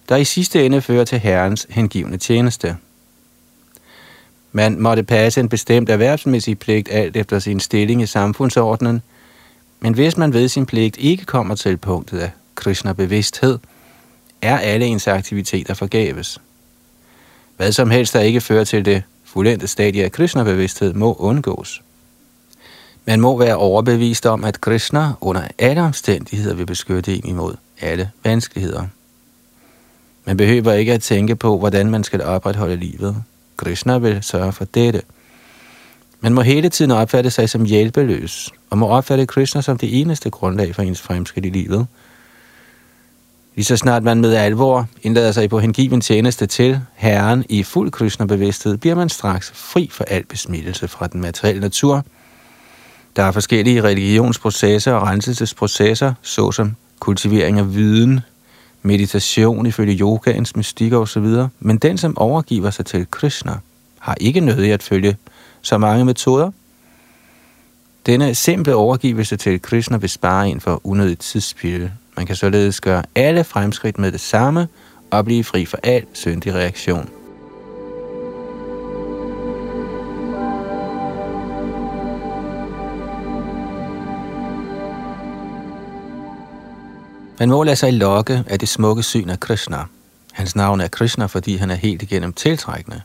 der 0.08 0.16
i 0.16 0.24
sidste 0.24 0.66
ende 0.66 0.82
fører 0.82 1.04
til 1.04 1.18
Herrens 1.18 1.66
hengivne 1.70 2.16
tjeneste. 2.16 2.76
Man 4.52 4.80
måtte 4.80 5.02
passe 5.02 5.40
en 5.40 5.48
bestemt 5.48 5.88
erhvervsmæssig 5.88 6.58
pligt 6.58 6.88
alt 6.90 7.16
efter 7.16 7.38
sin 7.38 7.60
stilling 7.60 8.02
i 8.02 8.06
samfundsordenen, 8.06 9.02
men 9.80 9.94
hvis 9.94 10.16
man 10.16 10.32
ved 10.32 10.48
sin 10.48 10.66
pligt 10.66 10.96
ikke 10.98 11.24
kommer 11.24 11.54
til 11.54 11.76
punktet 11.76 12.18
af 12.18 12.30
Krishna-bevidsthed, 12.54 13.58
er 14.42 14.58
alle 14.58 14.86
ens 14.86 15.08
aktiviteter 15.08 15.74
forgæves. 15.74 16.40
Hvad 17.56 17.72
som 17.72 17.90
helst, 17.90 18.12
der 18.12 18.20
ikke 18.20 18.40
fører 18.40 18.64
til 18.64 18.84
det 18.84 19.02
fuldendte 19.24 19.66
stadie 19.66 20.04
af 20.04 20.12
Krishna-bevidsthed, 20.12 20.92
må 20.92 21.14
undgås. 21.14 21.82
Man 23.04 23.20
må 23.20 23.38
være 23.38 23.56
overbevist 23.56 24.26
om, 24.26 24.44
at 24.44 24.60
Krishna 24.60 25.12
under 25.20 25.42
alle 25.58 25.82
omstændigheder 25.82 26.54
vil 26.54 26.66
beskytte 26.66 27.14
en 27.14 27.26
imod 27.26 27.54
alle 27.80 28.10
vanskeligheder. 28.24 28.86
Man 30.24 30.36
behøver 30.36 30.72
ikke 30.72 30.92
at 30.92 31.02
tænke 31.02 31.36
på, 31.36 31.58
hvordan 31.58 31.90
man 31.90 32.04
skal 32.04 32.22
opretholde 32.22 32.76
livet. 32.76 33.16
Krishna 33.56 33.98
vil 33.98 34.22
sørge 34.22 34.52
for 34.52 34.64
dette. 34.64 35.02
Man 36.20 36.34
må 36.34 36.40
hele 36.40 36.68
tiden 36.68 36.90
opfatte 36.90 37.30
sig 37.30 37.50
som 37.50 37.64
hjælpeløs, 37.64 38.50
og 38.70 38.78
må 38.78 38.88
opfatte 38.88 39.26
Krishna 39.26 39.60
som 39.60 39.78
det 39.78 40.00
eneste 40.00 40.30
grundlag 40.30 40.74
for 40.74 40.82
ens 40.82 41.00
fremskridt 41.00 41.46
i 41.46 41.50
livet. 41.50 41.86
Lige 43.54 43.64
så 43.64 43.76
snart 43.76 44.02
man 44.02 44.20
med 44.20 44.34
alvor 44.34 44.88
indlader 45.02 45.32
sig 45.32 45.50
på 45.50 45.60
hengiven 45.60 46.00
tjeneste 46.00 46.46
til 46.46 46.80
Herren 46.94 47.44
i 47.48 47.62
fuld 47.62 47.90
Krishna-bevidsthed, 47.90 48.76
bliver 48.76 48.94
man 48.94 49.08
straks 49.08 49.50
fri 49.54 49.88
for 49.92 50.04
al 50.04 50.24
besmittelse 50.24 50.88
fra 50.88 51.06
den 51.06 51.20
materielle 51.20 51.60
natur. 51.60 52.04
Der 53.16 53.22
er 53.22 53.32
forskellige 53.32 53.82
religionsprocesser 53.82 54.92
og 54.92 55.06
renselsesprocesser, 55.06 56.14
såsom 56.22 56.76
kultivering 57.00 57.58
af 57.58 57.74
viden, 57.74 58.20
meditation 58.82 59.66
ifølge 59.66 59.98
yogaens 59.98 60.56
mystik 60.56 60.92
osv., 60.92 61.26
men 61.60 61.78
den, 61.78 61.98
som 61.98 62.18
overgiver 62.18 62.70
sig 62.70 62.86
til 62.86 63.06
Krishna, 63.10 63.52
har 63.98 64.16
ikke 64.20 64.40
nødig 64.40 64.72
at 64.72 64.82
følge 64.82 65.16
så 65.62 65.78
mange 65.78 66.04
metoder. 66.04 66.50
Denne 68.06 68.34
simple 68.34 68.74
overgivelse 68.74 69.36
til 69.36 69.62
Krishna 69.62 69.96
vil 69.96 70.10
spare 70.10 70.48
en 70.48 70.60
for 70.60 70.80
unødigt 70.84 71.20
tidsspil. 71.20 71.90
Man 72.16 72.26
kan 72.26 72.36
således 72.36 72.80
gøre 72.80 73.02
alle 73.14 73.44
fremskridt 73.44 73.98
med 73.98 74.12
det 74.12 74.20
samme 74.20 74.68
og 75.10 75.24
blive 75.24 75.44
fri 75.44 75.66
for 75.66 75.78
al 75.82 76.06
syndig 76.12 76.54
reaktion. 76.54 77.08
Man 87.42 87.48
må 87.48 87.62
lade 87.62 87.76
sig 87.76 87.92
lokke 87.92 88.44
af 88.46 88.58
det 88.58 88.68
smukke 88.68 89.02
syn 89.02 89.28
af 89.28 89.40
Krishna. 89.40 89.84
Hans 90.32 90.56
navn 90.56 90.80
er 90.80 90.88
Krishna, 90.88 91.26
fordi 91.26 91.56
han 91.56 91.70
er 91.70 91.74
helt 91.74 92.02
igennem 92.02 92.32
tiltrækkende. 92.32 93.00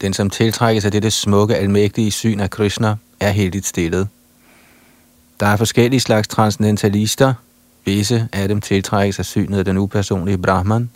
Den, 0.00 0.14
som 0.14 0.30
tiltrækkes 0.30 0.84
af 0.84 0.92
dette 0.92 1.10
smukke, 1.10 1.56
almægtige 1.56 2.10
syn 2.10 2.40
af 2.40 2.50
Krishna, 2.50 2.96
er 3.20 3.30
helt 3.30 3.66
stillet. 3.66 4.08
Der 5.40 5.46
er 5.46 5.56
forskellige 5.56 6.00
slags 6.00 6.28
transcendentalister. 6.28 7.34
Visse 7.84 8.28
af 8.32 8.48
dem 8.48 8.60
tiltrækkes 8.60 9.18
af 9.18 9.24
synet 9.24 9.58
af 9.58 9.64
den 9.64 9.78
upersonlige 9.78 10.38
Brahman. 10.38 10.90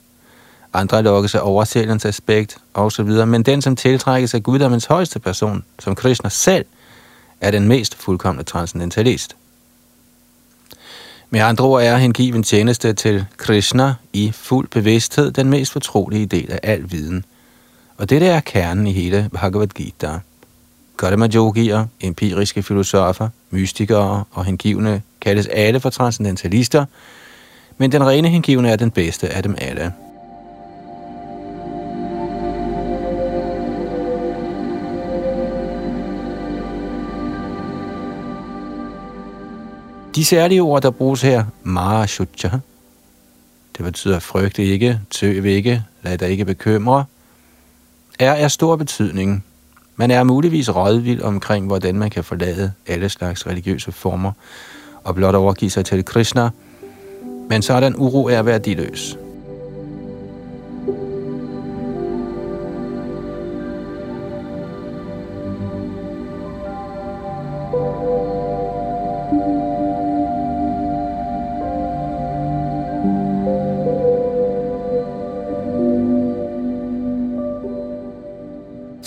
Andre 0.73 1.03
lokkes 1.03 1.35
af 1.35 1.41
oversælgerens 1.43 2.05
aspekt 2.05 2.59
osv. 2.75 3.27
Men 3.27 3.43
den, 3.43 3.63
som 3.63 3.77
tiltrækkes 3.77 4.35
af 4.35 4.43
guddommens 4.43 4.85
højeste 4.85 5.19
person, 5.19 5.65
som 5.79 5.95
Krishna 5.95 6.29
selv, 6.29 6.65
er 7.41 7.51
den 7.51 7.69
mest 7.69 7.95
fuldkommende 7.95 8.45
transcendentalist. 8.51 9.37
Med 11.31 11.41
andre 11.41 11.65
ord 11.65 11.83
er 11.83 11.97
hengiven 11.97 12.43
tjeneste 12.43 12.93
til 12.93 13.25
Krishna 13.37 13.95
i 14.13 14.33
fuld 14.35 14.69
bevidsthed 14.69 15.31
den 15.31 15.51
mest 15.51 15.73
fortrolige 15.73 16.27
del 16.27 16.53
af 16.53 16.61
al 16.63 16.91
viden. 16.91 17.25
Og 17.97 18.11
dette 18.11 18.27
er 18.27 18.41
kernen 18.41 18.87
i 18.87 18.93
hele 18.93 19.29
Bhagavad 19.33 19.67
Gita. 19.67 20.19
Karma-yogier, 20.99 21.87
empiriske 22.01 22.63
filosofer, 22.63 23.29
mystikere 23.51 24.25
og 24.31 24.45
hengivne 24.45 25.03
kaldes 25.21 25.47
alle 25.47 25.81
for 25.81 25.91
transcendentalister, 25.91 26.85
men 27.79 27.93
den 27.93 28.07
rene 28.07 28.29
hengivne 28.29 28.71
er 28.71 28.77
den 28.77 28.91
bedste 28.91 29.29
af 29.29 29.43
dem 29.43 29.55
alle. 29.59 29.93
De 40.15 40.25
særlige 40.25 40.63
ord, 40.63 40.83
der 40.83 40.91
bruges 40.91 41.23
her, 41.23 41.45
Mara 41.63 42.07
Shucha, 42.07 42.51
det 43.77 43.85
betyder 43.85 44.19
frygt 44.19 44.59
ikke, 44.59 45.01
tøv 45.11 45.45
ikke, 45.45 45.85
lad 46.03 46.19
dig 46.19 46.29
ikke 46.29 46.45
bekymre, 46.45 47.05
er 48.19 48.35
af 48.35 48.51
stor 48.51 48.77
betydning. 48.77 49.45
Man 49.97 50.11
er 50.11 50.25
muligvis 50.25 50.75
rådvild 50.75 51.23
omkring, 51.23 51.67
hvordan 51.67 51.95
man 51.99 52.11
kan 52.11 52.25
forlade 52.25 52.73
alle 52.87 53.09
slags 53.09 53.47
religiøse 53.47 53.93
former 53.93 54.33
og 55.05 55.15
blot 55.15 55.35
overgive 55.35 55.71
sig 55.71 55.85
til 55.85 56.05
Krishna, 56.05 56.51
men 57.49 57.63
sådan 57.63 57.97
uro 57.97 58.25
er 58.27 58.43
værdiløs. 58.43 59.19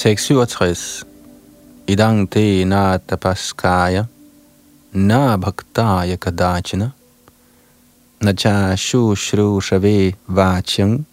667. 0.02 1.06
Idang 1.88 2.30
te 2.32 2.66
na 2.66 2.98
tapaskaya, 2.98 4.08
na 4.94 5.38
bhaktaya 5.38 6.18
kadachina, 6.18 6.92
na 8.22 8.34
cha 8.34 8.76
shu 8.76 9.16
shru 9.16 9.62
shave 9.62 10.16
vachang, 10.28 11.06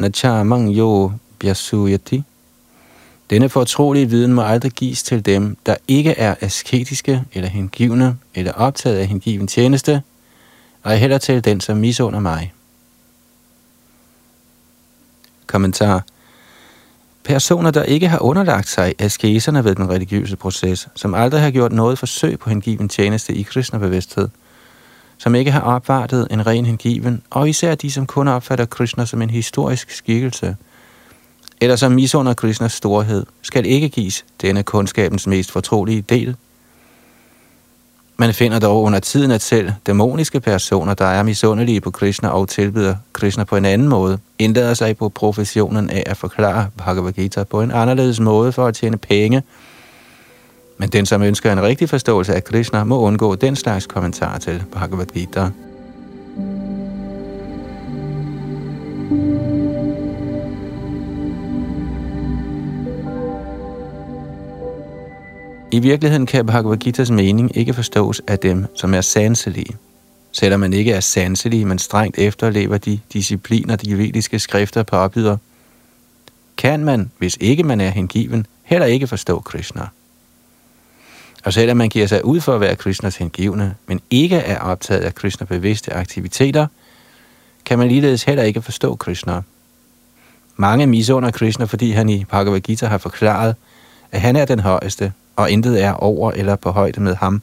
na 0.00 0.08
cha 0.08 0.42
mang 0.42 0.70
yo 0.70 1.12
bhyasuyati. 1.38 2.22
Denne 3.30 3.48
fortrolige 3.48 4.10
viden 4.10 4.32
må 4.32 4.42
aldrig 4.42 4.72
gives 4.72 5.02
til 5.02 5.26
dem, 5.26 5.56
der 5.66 5.76
ikke 5.88 6.10
er 6.10 6.34
asketiske 6.40 7.24
eller 7.32 7.48
hengivne 7.48 8.18
eller 8.34 8.52
optaget 8.52 8.98
af 8.98 9.06
hengiven 9.06 9.46
tjeneste, 9.46 10.02
og 10.82 10.96
heller 10.96 11.18
til 11.18 11.44
den, 11.44 11.60
som 11.60 11.76
misunder 11.76 12.20
mig. 12.20 12.52
Kommentar 15.46 16.04
Personer, 17.28 17.70
der 17.70 17.82
ikke 17.82 18.08
har 18.08 18.18
underlagt 18.18 18.68
sig 18.68 18.94
askeserne 18.98 19.64
ved 19.64 19.74
den 19.74 19.90
religiøse 19.90 20.36
proces, 20.36 20.88
som 20.94 21.14
aldrig 21.14 21.40
har 21.40 21.50
gjort 21.50 21.72
noget 21.72 21.98
forsøg 21.98 22.38
på 22.38 22.48
hengiven 22.48 22.88
tjeneste 22.88 23.34
i 23.34 23.42
Krishna-bevidsthed, 23.42 24.28
som 25.18 25.34
ikke 25.34 25.50
har 25.50 25.60
opvartet 25.60 26.28
en 26.30 26.46
ren 26.46 26.66
hengiven, 26.66 27.22
og 27.30 27.48
især 27.48 27.74
de, 27.74 27.90
som 27.90 28.06
kun 28.06 28.28
opfatter 28.28 28.64
Krishna 28.64 29.04
som 29.04 29.22
en 29.22 29.30
historisk 29.30 29.90
skikkelse, 29.90 30.56
eller 31.60 31.76
som 31.76 31.92
misunder 31.92 32.34
Krishnas 32.34 32.72
storhed, 32.72 33.26
skal 33.42 33.66
ikke 33.66 33.88
gives 33.88 34.24
denne 34.42 34.62
kundskabens 34.62 35.26
mest 35.26 35.50
fortrolige 35.50 36.02
del. 36.02 36.36
Man 38.20 38.34
finder 38.34 38.58
dog 38.58 38.82
under 38.82 38.98
tiden, 38.98 39.30
at 39.30 39.42
selv 39.42 39.72
dæmoniske 39.86 40.40
personer, 40.40 40.94
der 40.94 41.04
er 41.04 41.22
misundelige 41.22 41.80
på 41.80 41.90
Krishna 41.90 42.28
og 42.28 42.48
tilbyder 42.48 42.94
Krishna 43.12 43.44
på 43.44 43.56
en 43.56 43.64
anden 43.64 43.88
måde, 43.88 44.18
indlader 44.38 44.74
sig 44.74 44.96
på 44.96 45.08
professionen 45.08 45.90
af 45.90 46.02
at 46.06 46.16
forklare 46.16 46.66
Bhagavad 46.76 47.12
Gita 47.12 47.44
på 47.44 47.62
en 47.62 47.70
anderledes 47.70 48.20
måde 48.20 48.52
for 48.52 48.66
at 48.66 48.74
tjene 48.74 48.96
penge. 48.96 49.42
Men 50.78 50.88
den, 50.88 51.06
som 51.06 51.22
ønsker 51.22 51.52
en 51.52 51.62
rigtig 51.62 51.88
forståelse 51.88 52.34
af 52.34 52.44
Krishna, 52.44 52.84
må 52.84 53.00
undgå 53.00 53.34
den 53.34 53.56
slags 53.56 53.86
kommentar 53.86 54.38
til 54.38 54.62
Bhagavad 54.72 55.06
Gita. 55.06 55.50
I 65.72 65.78
virkeligheden 65.78 66.26
kan 66.26 66.46
Bhagavad 66.46 66.84
Gita's 66.84 67.12
mening 67.12 67.56
ikke 67.56 67.74
forstås 67.74 68.22
af 68.26 68.38
dem, 68.38 68.66
som 68.74 68.94
er 68.94 69.00
sanselige. 69.00 69.76
Selvom 70.32 70.60
man 70.60 70.72
ikke 70.72 70.92
er 70.92 71.00
sanselig, 71.00 71.66
men 71.66 71.78
strengt 71.78 72.18
efterlever 72.18 72.78
de 72.78 73.00
discipliner, 73.12 73.76
de 73.76 73.98
vediske 73.98 74.38
skrifter 74.38 74.82
påbyder, 74.82 75.36
kan 76.56 76.84
man, 76.84 77.10
hvis 77.18 77.36
ikke 77.40 77.62
man 77.62 77.80
er 77.80 77.88
hengiven, 77.88 78.46
heller 78.62 78.86
ikke 78.86 79.06
forstå 79.06 79.40
Krishna. 79.40 79.86
Og 81.44 81.52
selvom 81.52 81.76
man 81.76 81.88
giver 81.88 82.06
sig 82.06 82.24
ud 82.24 82.40
for 82.40 82.54
at 82.54 82.60
være 82.60 82.76
Krishnas 82.76 83.16
hengivne, 83.16 83.74
men 83.86 84.00
ikke 84.10 84.36
er 84.36 84.58
optaget 84.60 85.00
af 85.00 85.14
Krishna 85.14 85.46
bevidste 85.46 85.92
aktiviteter, 85.92 86.66
kan 87.64 87.78
man 87.78 87.88
ligeledes 87.88 88.22
heller 88.22 88.44
ikke 88.44 88.62
forstå 88.62 88.96
Krishna. 88.96 89.42
Mange 90.56 90.86
misunder 90.86 91.30
Krishna, 91.30 91.64
fordi 91.64 91.90
han 91.90 92.08
i 92.08 92.24
Bhagavad 92.24 92.60
Gita 92.60 92.86
har 92.86 92.98
forklaret, 92.98 93.54
at 94.12 94.20
han 94.20 94.36
er 94.36 94.44
den 94.44 94.60
højeste, 94.60 95.12
og 95.36 95.50
intet 95.50 95.82
er 95.84 95.92
over 95.92 96.32
eller 96.32 96.56
på 96.56 96.70
højde 96.70 97.00
med 97.00 97.14
ham. 97.14 97.42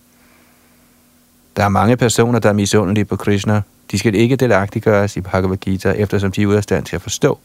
Der 1.58 1.64
er 1.64 1.70
mange 1.70 1.98
personer, 1.98 2.40
der 2.40 2.50
er 2.50 2.54
misundelige 2.54 3.06
på 3.06 3.16
Krishna. 3.16 3.62
De 3.92 4.00
skal 4.00 4.16
ikke 4.16 4.36
delagtiggøres 4.36 5.18
i 5.18 5.22
Bhagavad 5.22 5.58
Gita, 5.58 5.92
eftersom 5.92 6.32
de 6.32 6.42
er 6.42 6.48
ude 6.48 6.58
af 6.58 6.64
stand 6.64 6.86
til 6.86 6.96
at 6.96 7.02
forstå. 7.02 7.40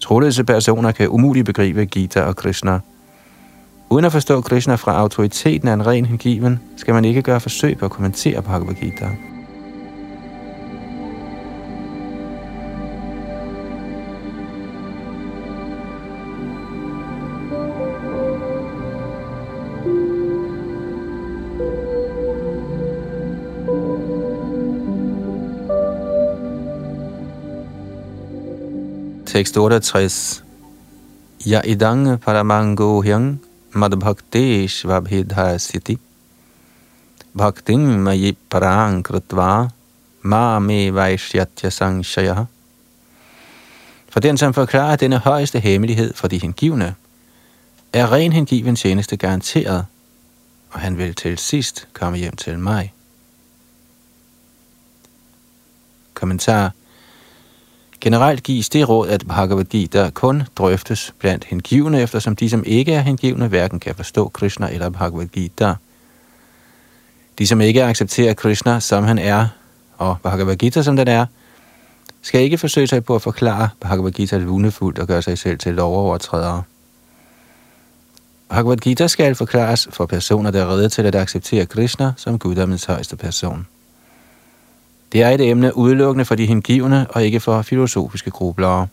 Troløse 0.00 0.44
personer 0.44 0.92
kan 0.92 1.08
umuligt 1.08 1.46
begribe 1.46 1.84
Gita 1.84 2.22
og 2.22 2.36
Krishna. 2.36 2.80
Uden 3.90 4.04
at 4.04 4.12
forstå 4.12 4.40
Krishna 4.40 4.74
fra 4.74 4.98
autoriteten 4.98 5.68
af 5.68 5.72
en 5.72 5.86
ren 5.86 6.04
hengiven, 6.04 6.60
skal 6.76 6.94
man 6.94 7.04
ikke 7.04 7.22
gøre 7.22 7.40
forsøg 7.40 7.78
på 7.78 7.84
at 7.84 7.90
kommentere 7.90 8.42
Bhagavad 8.42 8.74
Gita. 8.74 9.10
Tekst 29.36 29.56
68. 29.56 30.44
Ja 31.46 31.60
idang 31.64 32.20
paramango 32.20 33.02
hyang 33.02 33.38
madbhakti 33.72 34.68
svabhidhasiti 34.68 35.98
Bhaktim 37.36 37.80
mayi 37.80 38.32
parang 38.50 39.04
krutva 39.04 39.68
ma 40.22 40.58
me 40.58 40.90
vaishyatya 40.90 41.70
sangshaya. 41.70 42.46
For 44.08 44.20
den, 44.20 44.36
som 44.36 44.54
forklarer 44.54 44.96
denne 44.96 45.18
højeste 45.18 45.60
hemmelighed 45.60 46.14
for 46.14 46.28
de 46.28 46.38
hengivne, 46.38 46.94
er 47.92 48.12
ren 48.12 48.32
hengiven 48.32 48.76
tjeneste 48.76 49.16
garanteret, 49.16 49.84
og 50.70 50.80
han 50.80 50.98
vil 50.98 51.14
til 51.14 51.38
sidst 51.38 51.88
komme 51.92 52.18
hjem 52.18 52.36
til 52.36 52.58
mig. 52.58 52.92
Kommentar 56.14 56.72
Generelt 58.00 58.42
gives 58.42 58.68
det 58.68 58.88
råd, 58.88 59.08
at 59.08 59.24
Bhagavad 59.28 59.64
Gita 59.64 60.10
kun 60.10 60.42
drøftes 60.56 61.14
blandt 61.18 61.44
hengivne, 61.44 62.00
eftersom 62.00 62.36
de, 62.36 62.50
som 62.50 62.64
ikke 62.66 62.92
er 62.92 63.00
hengivne, 63.00 63.48
hverken 63.48 63.80
kan 63.80 63.94
forstå 63.94 64.28
Krishna 64.28 64.70
eller 64.70 64.88
Bhagavad 64.90 65.26
Gita. 65.26 65.74
De, 67.38 67.46
som 67.46 67.60
ikke 67.60 67.84
accepterer 67.84 68.34
Krishna, 68.34 68.80
som 68.80 69.04
han 69.04 69.18
er, 69.18 69.48
og 69.98 70.16
Bhagavad 70.22 70.56
Gita, 70.56 70.82
som 70.82 70.96
den 70.96 71.08
er, 71.08 71.26
skal 72.22 72.40
ikke 72.40 72.58
forsøge 72.58 72.86
sig 72.86 73.04
på 73.04 73.14
at 73.14 73.22
forklare 73.22 73.68
Bhagavad 73.80 74.12
Gita 74.12 74.38
lunefuldt 74.38 74.98
og 74.98 75.06
gøre 75.06 75.22
sig 75.22 75.38
selv 75.38 75.58
til 75.58 75.74
lovovertrædere. 75.74 76.62
Bhagavad 78.48 78.76
Gita 78.76 79.06
skal 79.06 79.34
forklares 79.34 79.88
for 79.90 80.06
personer, 80.06 80.50
der 80.50 80.62
er 80.62 80.70
redde 80.70 80.88
til 80.88 81.06
at 81.06 81.14
acceptere 81.14 81.66
Krishna 81.66 82.12
som 82.16 82.38
guddommens 82.38 82.84
højeste 82.84 83.16
person. 83.16 83.66
Det 85.16 85.24
er 85.24 85.30
et 85.30 85.40
emne 85.40 85.76
udelukkende 85.76 86.24
for 86.24 86.34
de 86.34 86.46
hengivne 86.46 87.06
og 87.10 87.24
ikke 87.24 87.40
for 87.40 87.62
filosofiske 87.62 88.30
grublere. 88.30 88.86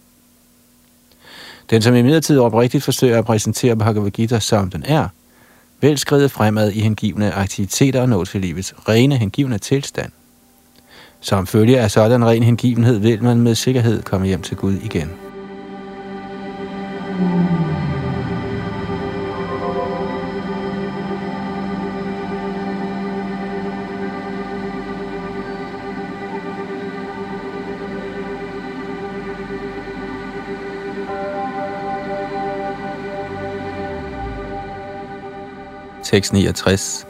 Den, 1.69 1.81
som 1.81 1.95
i 1.95 2.01
midlertid 2.01 2.39
oprigtigt 2.39 2.83
forsøger 2.83 3.17
at 3.17 3.25
præsentere 3.25 3.75
Bhagavad 3.75 4.11
Gita 4.11 4.39
som 4.39 4.69
den 4.69 4.83
er, 4.85 5.07
vil 5.81 5.97
skride 5.97 6.29
fremad 6.29 6.71
i 6.71 6.79
hengivne 6.79 7.33
aktiviteter 7.33 8.01
og 8.01 8.09
nå 8.09 8.25
til 8.25 8.41
livets 8.41 8.73
rene 8.89 9.17
hengivne 9.17 9.57
tilstand. 9.57 10.11
Som 11.19 11.47
følge 11.47 11.79
af 11.79 11.91
sådan 11.91 12.25
ren 12.25 12.43
hengivenhed 12.43 12.99
vil 12.99 13.23
man 13.23 13.37
med 13.37 13.55
sikkerhed 13.55 14.03
komme 14.03 14.27
hjem 14.27 14.41
til 14.41 14.57
Gud 14.57 14.73
igen. 14.83 15.09
thank 17.15 17.77
you 17.77 17.82
669. 36.13 37.05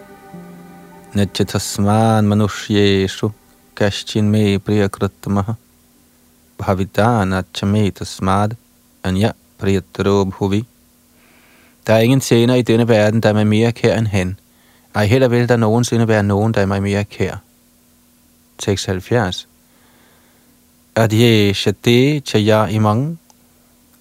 Natchatasman 1.14 2.24
manushyeshu 2.26 3.34
kashchin 3.76 4.24
me 4.24 4.58
priyakratamaha 4.58 5.58
bhavitana 6.58 7.44
chame 7.54 7.92
tasmad 7.92 8.56
anya 9.04 9.34
priyatro 9.60 10.32
bhuvi. 10.32 10.66
Der 11.86 11.94
er 11.94 12.00
ingen 12.00 12.22
tjener 12.22 12.56
i 12.56 12.62
denne 12.62 12.88
verden, 12.88 13.22
der 13.22 13.30
er 13.30 13.34
mig 13.34 13.48
mere 13.48 13.72
kær 13.72 13.98
end 13.98 14.08
han. 14.08 14.40
Ej 14.96 15.06
heller 15.06 15.28
vil 15.28 15.50
der 15.50 15.58
nogensinde 15.58 16.08
være 16.08 16.24
nogen, 16.24 16.54
der 16.54 16.62
er 16.62 16.66
mig 16.66 16.82
mere 16.82 17.04
kær. 17.04 17.36
Tekst 18.58 18.86
70. 18.86 19.48
Adye 20.96 21.54
shate 21.54 22.20
chaya 22.20 22.66
imang 22.68 23.20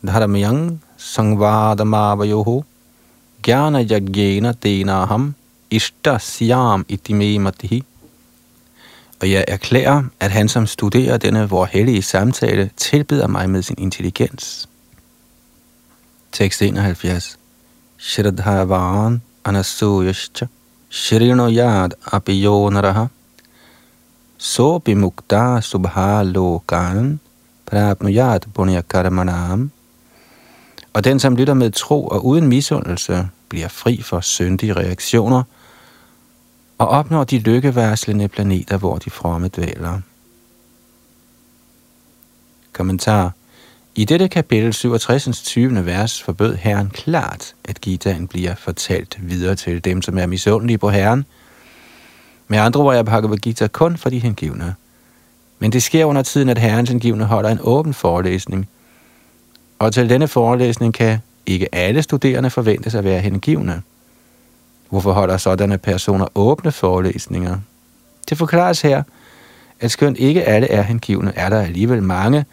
dharamyang 0.07 0.81
sangvadamavayoho 0.97 2.65
Gyana 3.42 3.83
Yagena 3.83 4.52
Denaham 4.62 5.35
Ishta 5.70 6.18
Siam 6.18 6.85
Itimematihi. 6.88 7.85
Og 9.20 9.31
jeg 9.31 9.44
erklærer, 9.48 10.02
at 10.20 10.31
han 10.31 10.48
som 10.48 10.66
studerer 10.66 11.16
denne 11.16 11.50
vor 11.50 11.64
hellige 11.64 12.02
samtale, 12.02 12.70
tilbeder 12.76 13.26
mig 13.26 13.50
med 13.50 13.62
sin 13.62 13.76
intelligens. 13.78 14.68
Tekst 16.33 16.62
71. 16.62 17.38
Shradhavan 17.98 19.22
anasuyashcha 19.44 20.46
Shrino 20.90 21.48
yad 21.48 21.90
apiyonaraha 22.12 23.07
So 24.38 24.78
bimukta 24.78 25.61
subha 25.61 26.22
lokan 26.22 27.20
Prapnuyat 27.66 28.46
punya 28.55 28.83
karmanam 28.83 29.70
og 30.92 31.05
den, 31.05 31.18
som 31.20 31.37
lytter 31.37 31.55
med 31.55 31.70
tro 31.70 32.07
og 32.07 32.26
uden 32.26 32.46
misundelse, 32.46 33.28
bliver 33.48 33.68
fri 33.68 34.02
for 34.02 34.20
syndige 34.20 34.72
reaktioner 34.72 35.42
og 36.78 36.88
opnår 36.88 37.24
de 37.24 37.38
lykkeværslende 37.38 38.28
planeter, 38.28 38.76
hvor 38.76 38.96
de 38.96 39.11
fromme 39.11 39.48
dvæler. 39.48 40.00
Kommentar 42.72 43.33
i 43.94 44.05
dette 44.05 44.28
kapitel 44.28 44.72
67. 44.72 45.42
20. 45.42 45.87
vers 45.87 46.22
forbød 46.22 46.55
Herren 46.55 46.90
klart, 46.90 47.55
at 47.64 47.81
Gitaen 47.81 48.28
bliver 48.28 48.55
fortalt 48.55 49.18
videre 49.20 49.55
til 49.55 49.85
dem, 49.85 50.02
som 50.02 50.18
er 50.18 50.26
misundelige 50.26 50.78
på 50.78 50.90
Herren. 50.90 51.24
Med 52.48 52.59
andre 52.59 52.81
ord 52.81 52.96
er 52.96 53.02
Bhagavad 53.02 53.37
Gita 53.37 53.66
kun 53.66 53.96
for 53.96 54.11
de 54.11 54.18
hengivne. 54.18 54.74
Men 55.59 55.72
det 55.72 55.83
sker 55.83 56.05
under 56.05 56.22
tiden, 56.22 56.48
at 56.48 56.59
Herrens 56.59 56.90
hengivne 56.90 57.24
holder 57.24 57.50
en 57.50 57.59
åben 57.62 57.94
forelæsning– 57.94 58.68
og 59.83 59.92
til 59.92 60.09
denne 60.09 60.29
forelæsning 60.29 60.95
kan 60.95 61.18
ikke 61.47 61.75
alle 61.75 62.03
studerende 62.03 62.51
forventes 62.51 62.95
at 62.95 63.05
være 63.05 63.21
hengivne. 63.21 63.83
Hvorfor 64.90 65.12
holder 65.12 65.37
sådanne 65.37 65.79
personer 65.79 66.27
åbne 66.35 66.73
forelæsninger? 66.73 67.59
Det 68.29 68.38
forklares 68.38 68.81
her, 68.81 69.03
at 69.81 69.90
skønt 69.90 70.18
ikke 70.18 70.45
alle 70.45 70.71
er 70.71 70.83
hengivne, 70.83 71.33
er 71.37 71.49
der 71.49 71.61
alligevel 71.61 72.03
mange, 72.03 72.45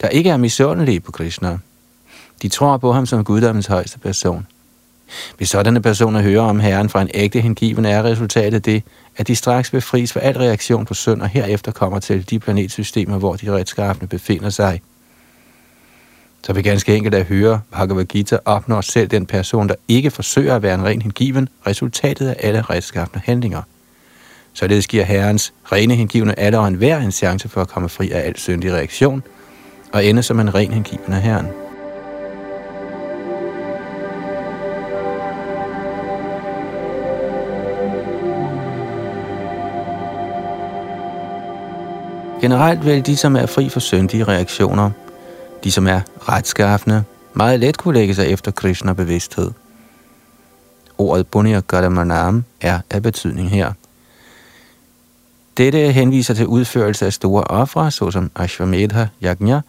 der 0.00 0.08
ikke 0.08 0.30
er 0.30 0.36
misundelige 0.36 1.00
på 1.00 1.12
Krishna. 1.12 1.58
De 2.42 2.48
tror 2.48 2.76
på 2.76 2.92
ham 2.92 3.06
som 3.06 3.24
guddommens 3.24 3.66
højeste 3.66 3.98
person. 3.98 4.46
Hvis 5.36 5.48
sådanne 5.48 5.82
personer 5.82 6.22
hører 6.22 6.42
om 6.42 6.60
Herren 6.60 6.88
fra 6.88 7.02
en 7.02 7.10
ægte 7.14 7.40
hengiven, 7.40 7.84
er 7.84 8.04
resultatet 8.04 8.64
det, 8.64 8.82
at 9.16 9.28
de 9.28 9.36
straks 9.36 9.70
befries 9.70 10.12
for 10.12 10.20
al 10.20 10.38
reaktion 10.38 10.84
på 10.84 10.94
synd, 10.94 11.22
og 11.22 11.28
herefter 11.28 11.72
kommer 11.72 11.98
til 11.98 12.30
de 12.30 12.38
planetsystemer, 12.38 13.18
hvor 13.18 13.36
de 13.36 13.52
retskaffende 13.52 14.06
befinder 14.08 14.50
sig. 14.50 14.80
Så 16.46 16.52
vi 16.52 16.62
ganske 16.62 16.96
enkelt 16.96 17.14
at 17.14 17.26
høre 17.26 17.60
Bhagavad 17.72 18.04
Gita 18.04 18.38
opnår 18.44 18.80
selv 18.80 19.08
den 19.08 19.26
person, 19.26 19.68
der 19.68 19.74
ikke 19.88 20.10
forsøger 20.10 20.56
at 20.56 20.62
være 20.62 20.74
en 20.74 20.84
ren 20.84 21.02
hengiven, 21.02 21.48
resultatet 21.66 22.28
af 22.28 22.36
alle 22.38 22.62
retskaffende 22.62 23.22
handlinger. 23.24 23.62
Således 24.52 24.86
giver 24.86 25.04
Herrens 25.04 25.52
rene 25.72 25.94
hengivne 25.94 26.38
alle 26.38 26.58
og 26.58 26.68
enhver 26.68 26.98
en 26.98 27.12
chance 27.12 27.48
for 27.48 27.60
at 27.60 27.68
komme 27.68 27.88
fri 27.88 28.10
af 28.10 28.26
al 28.26 28.38
syndig 28.38 28.72
reaktion, 28.72 29.22
og 29.92 30.04
ende 30.04 30.22
som 30.22 30.40
en 30.40 30.54
ren 30.54 30.72
hengiven 30.72 31.12
af 31.12 31.22
Herren. 31.22 31.46
Generelt 42.40 42.86
vil 42.86 43.06
de, 43.06 43.16
som 43.16 43.36
er 43.36 43.46
fri 43.46 43.68
for 43.68 43.80
syndige 43.80 44.24
reaktioner, 44.24 44.90
de 45.64 45.72
som 45.72 45.86
er 45.86 46.00
retskaffende, 46.28 47.04
meget 47.34 47.60
let 47.60 47.78
kunne 47.78 47.94
lægge 47.94 48.14
sig 48.14 48.26
efter 48.26 48.50
Krishna-bevidsthed. 48.50 49.50
Ordet 50.98 51.26
Bunya 51.26 51.60
Gadamanam 51.68 52.44
er 52.60 52.80
af 52.90 53.02
betydning 53.02 53.50
her. 53.50 53.72
Dette 55.56 55.92
henviser 55.92 56.34
til 56.34 56.46
udførelse 56.46 57.06
af 57.06 57.12
store 57.12 57.44
ofre, 57.44 57.90
såsom 57.90 58.30
Ashwamedha 58.34 59.06
Yajna, 59.22 59.60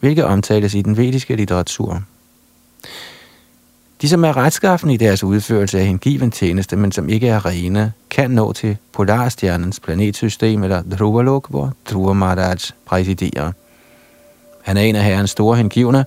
hvilket 0.00 0.24
omtales 0.24 0.74
i 0.74 0.82
den 0.82 0.96
vediske 0.96 1.36
litteratur. 1.36 2.02
De, 4.02 4.08
som 4.08 4.24
er 4.24 4.36
retskaffende 4.36 4.94
i 4.94 4.96
deres 4.96 5.24
udførelse 5.24 5.78
af 5.78 5.86
hengiven 5.86 6.30
tjeneste, 6.30 6.76
men 6.76 6.92
som 6.92 7.08
ikke 7.08 7.28
er 7.28 7.46
rene, 7.46 7.92
kan 8.10 8.30
nå 8.30 8.52
til 8.52 8.76
Polarstjernens 8.92 9.80
planetsystem 9.80 10.62
eller 10.62 10.82
Dhruvalok, 10.82 11.50
hvor 11.50 11.72
Dhruva 11.90 12.12
Maharaj 12.12 12.56
præsiderer. 12.86 13.52
Han 14.62 14.76
er 14.76 14.80
en 14.80 14.96
af 14.96 15.04
herrens 15.04 15.30
store 15.30 15.56
hengivne, 15.56 16.04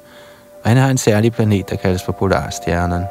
og 0.63 0.69
han 0.69 0.77
har 0.77 0.89
en 0.89 0.97
særlig 0.97 1.33
planet, 1.33 1.69
der 1.69 1.75
kaldes 1.75 2.03
for 2.03 2.11
Polarstjernen. 2.11 3.03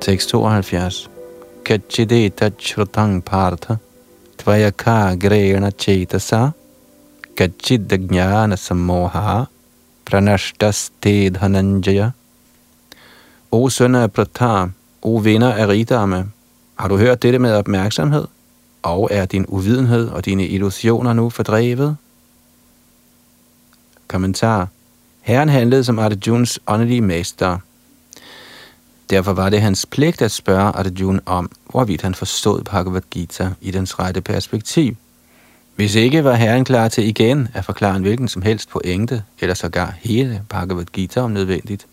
Tekst 0.00 0.28
72. 0.28 1.10
Kachideta 1.64 2.50
chrutang 2.50 3.24
partha 3.24 3.74
grena 5.20 5.70
chetasa 5.70 6.52
kachid 7.36 7.92
jnana 7.92 8.56
samoha 8.56 9.46
pranashtaste 10.04 11.30
dhananjaya. 11.30 12.10
O 13.50 13.68
søn 13.68 13.94
af 13.94 14.12
Pratar, 14.12 14.70
o 15.02 15.20
venner 15.24 15.52
af 15.52 15.68
rigdomme, 15.68 16.30
har 16.78 16.88
du 16.88 16.96
hørt 16.96 17.22
dette 17.22 17.38
med 17.38 17.54
opmærksomhed? 17.54 18.24
Og 18.82 19.08
er 19.12 19.26
din 19.26 19.46
uvidenhed 19.48 20.08
og 20.08 20.24
dine 20.24 20.46
illusioner 20.46 21.12
nu 21.12 21.30
fordrevet? 21.30 21.96
Kommentar. 24.08 24.68
Herren 25.20 25.48
handlede 25.48 25.84
som 25.84 25.98
Arjuns 25.98 26.60
åndelige 26.66 27.00
mester. 27.00 27.58
Derfor 29.10 29.32
var 29.32 29.50
det 29.50 29.60
hans 29.60 29.86
pligt 29.86 30.22
at 30.22 30.30
spørge 30.30 30.62
Arjuna 30.62 31.20
om, 31.26 31.50
hvorvidt 31.70 32.02
han 32.02 32.14
forstod 32.14 32.62
Bhagavad 32.62 33.02
Gita 33.10 33.50
i 33.60 33.70
dens 33.70 33.98
rette 33.98 34.20
perspektiv. 34.20 34.96
Hvis 35.76 35.94
ikke 35.94 36.24
var 36.24 36.34
herren 36.34 36.64
klar 36.64 36.88
til 36.88 37.08
igen 37.08 37.48
at 37.54 37.64
forklare 37.64 37.96
en 37.96 38.02
hvilken 38.02 38.28
som 38.28 38.42
helst 38.42 38.68
pointe, 38.68 39.22
eller 39.40 39.54
sågar 39.54 39.94
hele 40.00 40.42
Bhagavad 40.48 40.84
Gita 40.84 41.20
om 41.20 41.30
nødvendigt. 41.30 41.86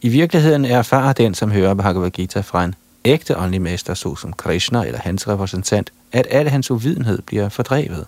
I 0.00 0.08
virkeligheden 0.08 0.64
erfarer 0.64 1.12
den, 1.12 1.34
som 1.34 1.50
hører 1.50 1.74
Bhagavad 1.74 2.10
Gita 2.10 2.40
fra 2.40 2.64
en 2.64 2.74
ægte 3.04 3.38
åndelig 3.38 3.62
mester, 3.62 3.94
såsom 3.94 4.32
Krishna 4.32 4.84
eller 4.84 5.00
hans 5.00 5.28
repræsentant, 5.28 5.92
at 6.12 6.26
al 6.30 6.48
hans 6.48 6.70
uvidenhed 6.70 7.22
bliver 7.22 7.48
fordrevet. 7.48 8.06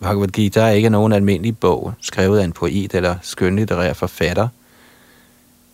Bhagavad 0.00 0.28
Gita 0.28 0.60
er 0.60 0.70
ikke 0.70 0.90
nogen 0.90 1.12
almindelig 1.12 1.58
bog, 1.58 1.92
skrevet 2.00 2.38
af 2.38 2.44
en 2.44 2.52
poet 2.52 2.94
eller 2.94 3.16
skønlitterær 3.22 3.92
forfatter– 3.92 4.48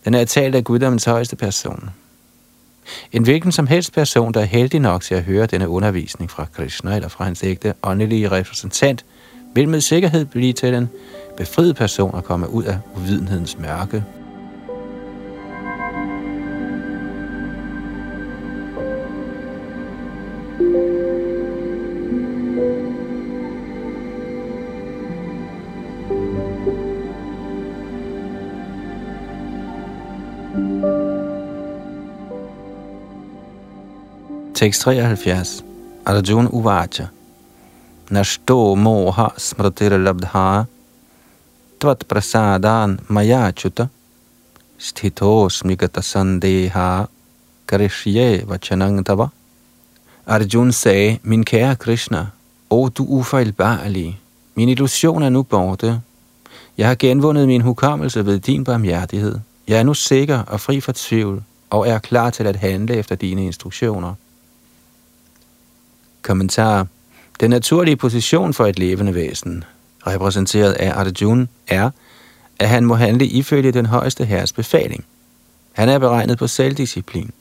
den 0.07 0.13
er 0.13 0.25
talt 0.25 0.55
af 0.55 0.63
guddommens 0.63 1.05
højeste 1.05 1.35
person. 1.35 1.89
En 3.11 3.23
hvilken 3.23 3.51
som 3.51 3.67
helst 3.67 3.93
person, 3.93 4.33
der 4.33 4.39
er 4.41 4.45
heldig 4.45 4.79
nok 4.79 5.01
til 5.01 5.15
at 5.15 5.23
høre 5.23 5.45
denne 5.45 5.69
undervisning 5.69 6.31
fra 6.31 6.45
Krishna 6.53 6.95
eller 6.95 7.09
fra 7.09 7.23
hans 7.23 7.43
ægte 7.43 7.73
åndelige 7.83 8.31
repræsentant, 8.31 9.05
vil 9.53 9.69
med 9.69 9.81
sikkerhed 9.81 10.25
blive 10.25 10.53
til 10.53 10.73
en 10.73 10.89
befriet 11.37 11.75
person 11.75 12.13
og 12.15 12.23
komme 12.23 12.49
ud 12.49 12.63
af 12.63 12.77
uvidenhedens 12.95 13.57
mørke. 13.57 14.03
Tekst 34.57 34.81
73. 34.81 35.63
Arjuna 36.05 36.49
Uvacha. 36.49 37.09
Nashto 38.09 38.75
moha 38.75 39.29
smratir 39.37 39.91
labdha 39.91 40.65
tvat 41.79 41.99
prasadan 42.07 42.97
mayachuta 43.07 43.87
sthito 44.79 45.49
smigata 45.49 46.01
sandeha 46.01 47.07
karishye 47.67 48.45
vachanang 48.47 49.03
tava. 49.05 49.29
Arjun 50.25 50.71
sagde, 50.71 51.19
min 51.23 51.45
kære 51.45 51.75
Krishna, 51.75 52.31
o 52.69 52.89
du 52.89 53.05
ufejlbarlige, 53.05 54.17
min 54.55 54.69
illusion 54.69 55.23
er 55.23 55.29
nu 55.29 55.43
borte. 55.43 56.01
Jeg 56.77 56.87
har 56.87 56.95
genvundet 56.95 57.47
min 57.47 57.61
hukommelse 57.61 58.25
ved 58.25 58.39
din 58.39 58.63
barmhjertighed. 58.63 59.39
Jeg 59.67 59.79
er 59.79 59.83
nu 59.83 59.93
sikker 59.93 60.39
og 60.39 60.61
fri 60.61 60.81
for 60.81 60.91
tvivl, 60.95 61.43
og 61.69 61.87
er 61.87 61.99
klar 61.99 62.29
til 62.29 62.47
at 62.47 62.55
handle 62.55 62.95
efter 62.95 63.15
dine 63.15 63.45
instruktioner. 63.45 64.13
Kommentar. 66.27 66.87
Den 67.39 67.49
naturlige 67.49 67.95
position 67.95 68.53
for 68.53 68.65
et 68.65 68.79
levende 68.79 69.15
væsen, 69.15 69.63
repræsenteret 70.07 70.73
af 70.73 70.91
Arjuna, 70.99 71.47
er, 71.67 71.89
at 72.59 72.69
han 72.69 72.85
må 72.85 72.95
handle 72.95 73.25
ifølge 73.25 73.71
den 73.71 73.85
højeste 73.85 74.25
herres 74.25 74.53
befaling. 74.53 75.05
Han 75.73 75.89
er 75.89 75.99
beregnet 75.99 76.37
på 76.37 76.47
selvdisciplin. 76.47 77.31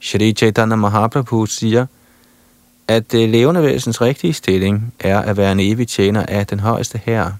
Shri 0.00 0.32
Chaitanya 0.32 0.76
Mahaprabhu 0.76 1.46
siger, 1.46 1.86
at 2.88 3.12
det 3.12 3.28
levende 3.28 3.62
væsens 3.62 4.00
rigtige 4.00 4.32
stilling 4.32 4.94
er 5.00 5.18
at 5.18 5.36
være 5.36 5.52
en 5.52 5.60
evig 5.60 5.88
tjener 5.88 6.26
af 6.26 6.46
den 6.46 6.60
højeste 6.60 7.00
herre. 7.04 7.36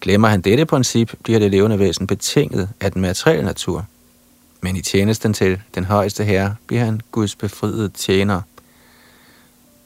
Glemmer 0.00 0.28
han 0.28 0.40
dette 0.40 0.66
princip, 0.66 1.14
bliver 1.22 1.38
det 1.38 1.50
levende 1.50 1.78
væsen 1.78 2.06
betinget 2.06 2.68
af 2.80 2.92
den 2.92 3.02
materielle 3.02 3.44
natur. 3.44 3.86
Men 4.60 4.76
i 4.76 4.82
tjenesten 4.82 5.34
til 5.34 5.60
den 5.74 5.84
højeste 5.84 6.24
herre 6.24 6.54
bliver 6.66 6.84
han 6.84 7.00
Guds 7.12 7.36
befriede 7.36 7.88
tjener– 7.88 8.40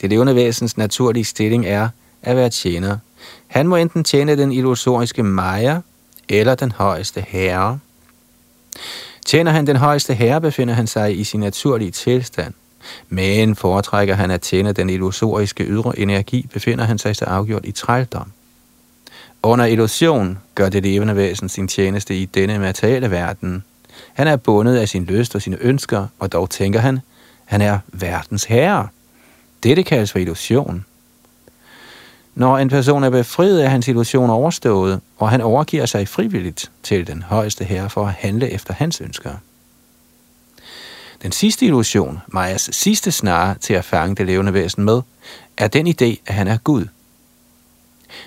det 0.00 0.10
levende 0.10 0.34
væsens 0.34 0.76
naturlige 0.76 1.24
stilling 1.24 1.66
er 1.66 1.88
at 2.22 2.36
være 2.36 2.50
tjener. 2.50 2.98
Han 3.46 3.66
må 3.66 3.76
enten 3.76 4.04
tjene 4.04 4.36
den 4.36 4.52
illusoriske 4.52 5.22
Maya 5.22 5.80
eller 6.28 6.54
den 6.54 6.72
højeste 6.72 7.24
herre. 7.28 7.78
Tjener 9.26 9.52
han 9.52 9.66
den 9.66 9.76
højeste 9.76 10.14
herre, 10.14 10.40
befinder 10.40 10.74
han 10.74 10.86
sig 10.86 11.18
i 11.18 11.24
sin 11.24 11.40
naturlige 11.40 11.90
tilstand. 11.90 12.54
Men 13.08 13.56
foretrækker 13.56 14.14
han 14.14 14.30
at 14.30 14.40
tjene 14.40 14.72
den 14.72 14.90
illusoriske 14.90 15.64
ydre 15.64 15.98
energi, 15.98 16.46
befinder 16.52 16.84
han 16.84 16.98
sig 16.98 17.16
så 17.16 17.24
afgjort 17.24 17.64
i 17.64 17.72
trældom. 17.72 18.32
Under 19.42 19.64
illusion 19.64 20.38
gør 20.54 20.68
det 20.68 20.82
levende 20.82 21.16
væsen 21.16 21.48
sin 21.48 21.68
tjeneste 21.68 22.16
i 22.16 22.24
denne 22.24 22.58
materielle 22.58 23.10
verden. 23.10 23.64
Han 24.14 24.26
er 24.26 24.36
bundet 24.36 24.76
af 24.76 24.88
sin 24.88 25.04
lyst 25.04 25.34
og 25.34 25.42
sine 25.42 25.56
ønsker, 25.60 26.06
og 26.18 26.32
dog 26.32 26.50
tænker 26.50 26.80
han, 26.80 27.00
han 27.44 27.60
er 27.60 27.78
verdens 27.88 28.44
herre. 28.44 28.88
Dette 29.62 29.82
kaldes 29.82 30.12
for 30.12 30.18
illusion. 30.18 30.84
Når 32.34 32.58
en 32.58 32.68
person 32.68 33.04
er 33.04 33.10
befriet 33.10 33.60
af 33.60 33.70
hans 33.70 33.88
illusion 33.88 34.30
overstået, 34.30 35.00
og 35.16 35.30
han 35.30 35.40
overgiver 35.40 35.86
sig 35.86 36.08
frivilligt 36.08 36.70
til 36.82 37.06
den 37.06 37.22
højeste 37.22 37.64
herre 37.64 37.90
for 37.90 38.06
at 38.06 38.12
handle 38.12 38.50
efter 38.50 38.74
hans 38.74 39.00
ønsker. 39.00 39.32
Den 41.22 41.32
sidste 41.32 41.66
illusion, 41.66 42.18
Majas 42.26 42.70
sidste 42.72 43.12
snare 43.12 43.54
til 43.54 43.74
at 43.74 43.84
fange 43.84 44.16
det 44.16 44.26
levende 44.26 44.54
væsen 44.54 44.84
med, 44.84 45.02
er 45.56 45.68
den 45.68 45.86
idé, 45.86 46.22
at 46.26 46.34
han 46.34 46.48
er 46.48 46.56
Gud. 46.56 46.86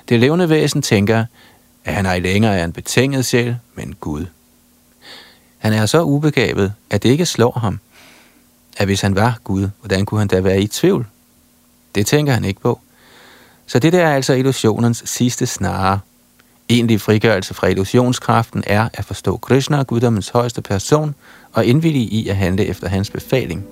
Det 0.10 0.20
levende 0.20 0.50
væsen 0.50 0.82
tænker, 0.82 1.26
at 1.86 1.94
han 1.94 2.06
ej 2.06 2.20
længere 2.20 2.58
er 2.58 2.64
en 2.64 2.74
betinget 2.74 3.26
sjæl, 3.26 3.58
men 3.76 3.96
Gud. 4.00 4.26
Han 5.58 5.74
er 5.74 5.86
så 5.86 6.04
ubegavet, 6.04 6.74
at 6.90 7.04
det 7.04 7.10
ikke 7.10 7.26
slår 7.26 7.52
ham, 7.52 7.80
at 8.78 8.86
hvis 8.86 9.02
han 9.02 9.16
var 9.16 9.40
Gud, 9.44 9.70
hvordan 9.80 10.06
kunne 10.06 10.20
han 10.20 10.28
da 10.28 10.40
være 10.40 10.62
i 10.62 10.68
tvivl? 10.68 11.08
Det 11.96 12.06
tænker 12.06 12.34
han 12.34 12.46
ikke 12.46 12.62
på. 12.62 12.80
Så 13.68 13.80
det 13.80 13.94
der 13.94 14.06
er 14.06 14.16
altså 14.16 14.34
illusionens 14.34 15.04
sidste 15.06 15.46
snare. 15.46 16.00
Egentlig 16.70 17.02
frigørelse 17.02 17.54
fra 17.54 17.68
illusionskraften 17.68 18.64
er 18.68 18.90
at 18.94 19.06
forstå 19.06 19.38
Krishna, 19.38 19.84
guddommens 19.84 20.30
højeste 20.30 20.62
person, 20.62 21.16
og 21.54 21.66
indvillige 21.66 22.06
i 22.06 22.28
at 22.28 22.36
handle 22.36 22.66
efter 22.66 22.88
hans 22.88 23.10
befaling. 23.10 23.66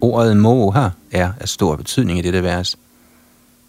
Ordet 0.00 0.36
moha 0.36 0.88
er 1.12 1.32
af 1.40 1.48
stor 1.48 1.76
betydning 1.76 2.18
i 2.18 2.22
dette 2.22 2.42
vers. 2.42 2.76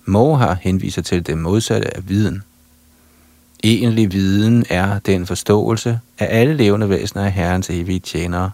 Moha 0.05 0.55
henviser 0.61 1.01
til 1.01 1.27
det 1.27 1.37
modsatte 1.37 1.97
af 1.97 2.09
viden. 2.09 2.43
Egentlig 3.63 4.13
viden 4.13 4.65
er 4.69 4.99
den 4.99 5.25
forståelse, 5.25 5.99
at 6.17 6.27
alle 6.29 6.53
levende 6.53 6.89
væsener 6.89 7.23
er 7.23 7.29
Herrens 7.29 7.69
evige 7.69 7.99
tjenere. 7.99 8.51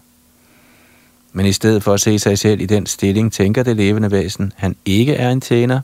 Men 1.32 1.46
i 1.46 1.52
stedet 1.52 1.82
for 1.82 1.94
at 1.94 2.00
se 2.00 2.18
sig 2.18 2.38
selv 2.38 2.60
i 2.60 2.66
den 2.66 2.86
stilling, 2.86 3.32
tænker 3.32 3.62
det 3.62 3.76
levende 3.76 4.10
væsen, 4.10 4.52
han 4.56 4.76
ikke 4.84 5.14
er 5.14 5.30
en 5.30 5.40
tjener, 5.40 5.80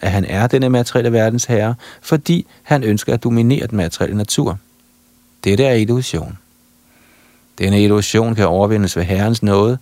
at 0.00 0.10
han 0.10 0.24
er 0.24 0.46
denne 0.46 0.68
materielle 0.68 1.12
verdens 1.12 1.44
herre, 1.44 1.74
fordi 2.02 2.46
han 2.62 2.82
ønsker 2.82 3.14
at 3.14 3.24
dominere 3.24 3.66
den 3.66 3.76
materielle 3.76 4.16
natur. 4.16 4.58
Dette 5.44 5.64
er 5.64 5.74
illusion. 5.74 6.38
Denne 7.58 7.82
illusion 7.82 8.34
kan 8.34 8.46
overvindes 8.46 8.96
ved 8.96 9.04
Herrens 9.04 9.42
nåde, 9.42 9.78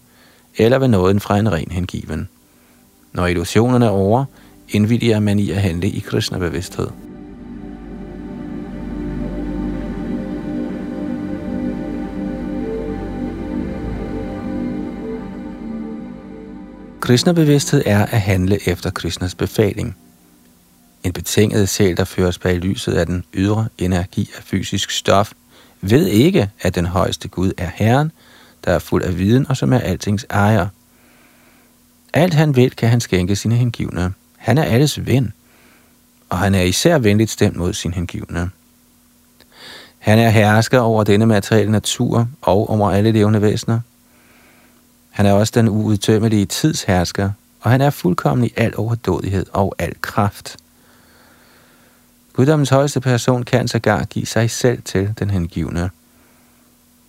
eller 0.56 0.78
ved 0.78 0.88
nåden 0.88 1.20
fra 1.20 1.38
en 1.38 1.52
ren 1.52 1.70
hengiven. 1.70 2.28
Når 3.12 3.26
illusionerne 3.26 3.87
er 3.87 3.90
over, 3.90 4.24
indvilliger 4.68 5.20
man 5.20 5.38
i 5.38 5.50
at 5.50 5.61
handle 5.61 5.88
i 5.88 5.98
kristne 5.98 6.38
bevidsthed. 6.38 6.88
Krishna-bevidsthed 17.11 17.83
er 17.87 18.07
at 18.07 18.20
handle 18.20 18.68
efter 18.68 18.90
Krishnas 18.90 19.35
befaling. 19.35 19.96
En 21.05 21.12
betinget 21.12 21.68
sjæl, 21.68 21.96
der 21.96 22.05
føres 22.05 22.38
bag 22.38 22.57
lyset 22.57 22.92
af 22.92 23.07
den 23.07 23.25
ydre 23.35 23.68
energi 23.79 24.31
af 24.37 24.42
fysisk 24.42 24.90
stof, 24.90 25.33
ved 25.81 26.07
ikke, 26.07 26.51
at 26.61 26.75
den 26.75 26.87
højeste 26.87 27.29
Gud 27.29 27.53
er 27.59 27.70
Herren, 27.75 28.12
der 28.64 28.73
er 28.73 28.79
fuld 28.79 29.03
af 29.03 29.18
viden 29.18 29.46
og 29.49 29.57
som 29.57 29.73
er 29.73 29.79
altings 29.79 30.27
ejer. 30.31 30.66
Alt 32.12 32.35
han 32.35 32.57
vil, 32.57 32.77
kan 32.77 32.88
han 32.88 33.01
skænke 33.01 33.37
sine 33.37 33.57
hengivne. 33.57 34.12
Han 34.37 34.59
er 34.59 34.64
alles 34.64 35.07
ven, 35.07 35.33
og 36.29 36.38
han 36.38 36.55
er 36.55 36.62
især 36.62 36.99
venligt 36.99 37.31
stemt 37.31 37.57
mod 37.57 37.73
sin 37.73 37.94
hengivne. 37.94 38.51
Han 39.99 40.18
er 40.18 40.29
hersker 40.29 40.81
over 40.81 41.05
denne 41.05 41.27
materielle 41.27 41.73
natur 41.73 42.29
og 42.42 42.70
over 42.70 42.90
alle 42.90 43.12
levende 43.12 43.42
væsener. 43.42 43.81
Han 45.20 45.26
er 45.26 45.33
også 45.33 45.52
den 45.54 45.68
uudtømmelige 45.68 46.46
tidshersker, 46.46 47.30
og 47.61 47.70
han 47.70 47.80
er 47.80 47.90
fuldkommen 47.90 48.46
i 48.46 48.52
al 48.56 48.74
overdådighed 48.76 49.46
og 49.52 49.74
al 49.78 49.94
kraft. 50.00 50.56
Guddommens 52.33 52.68
højeste 52.68 53.00
person 53.00 53.42
kan 53.42 53.68
sågar 53.68 54.04
give 54.04 54.26
sig 54.26 54.50
selv 54.50 54.83
til 54.83 55.14
den 55.18 55.30
hengivne. 55.30 55.90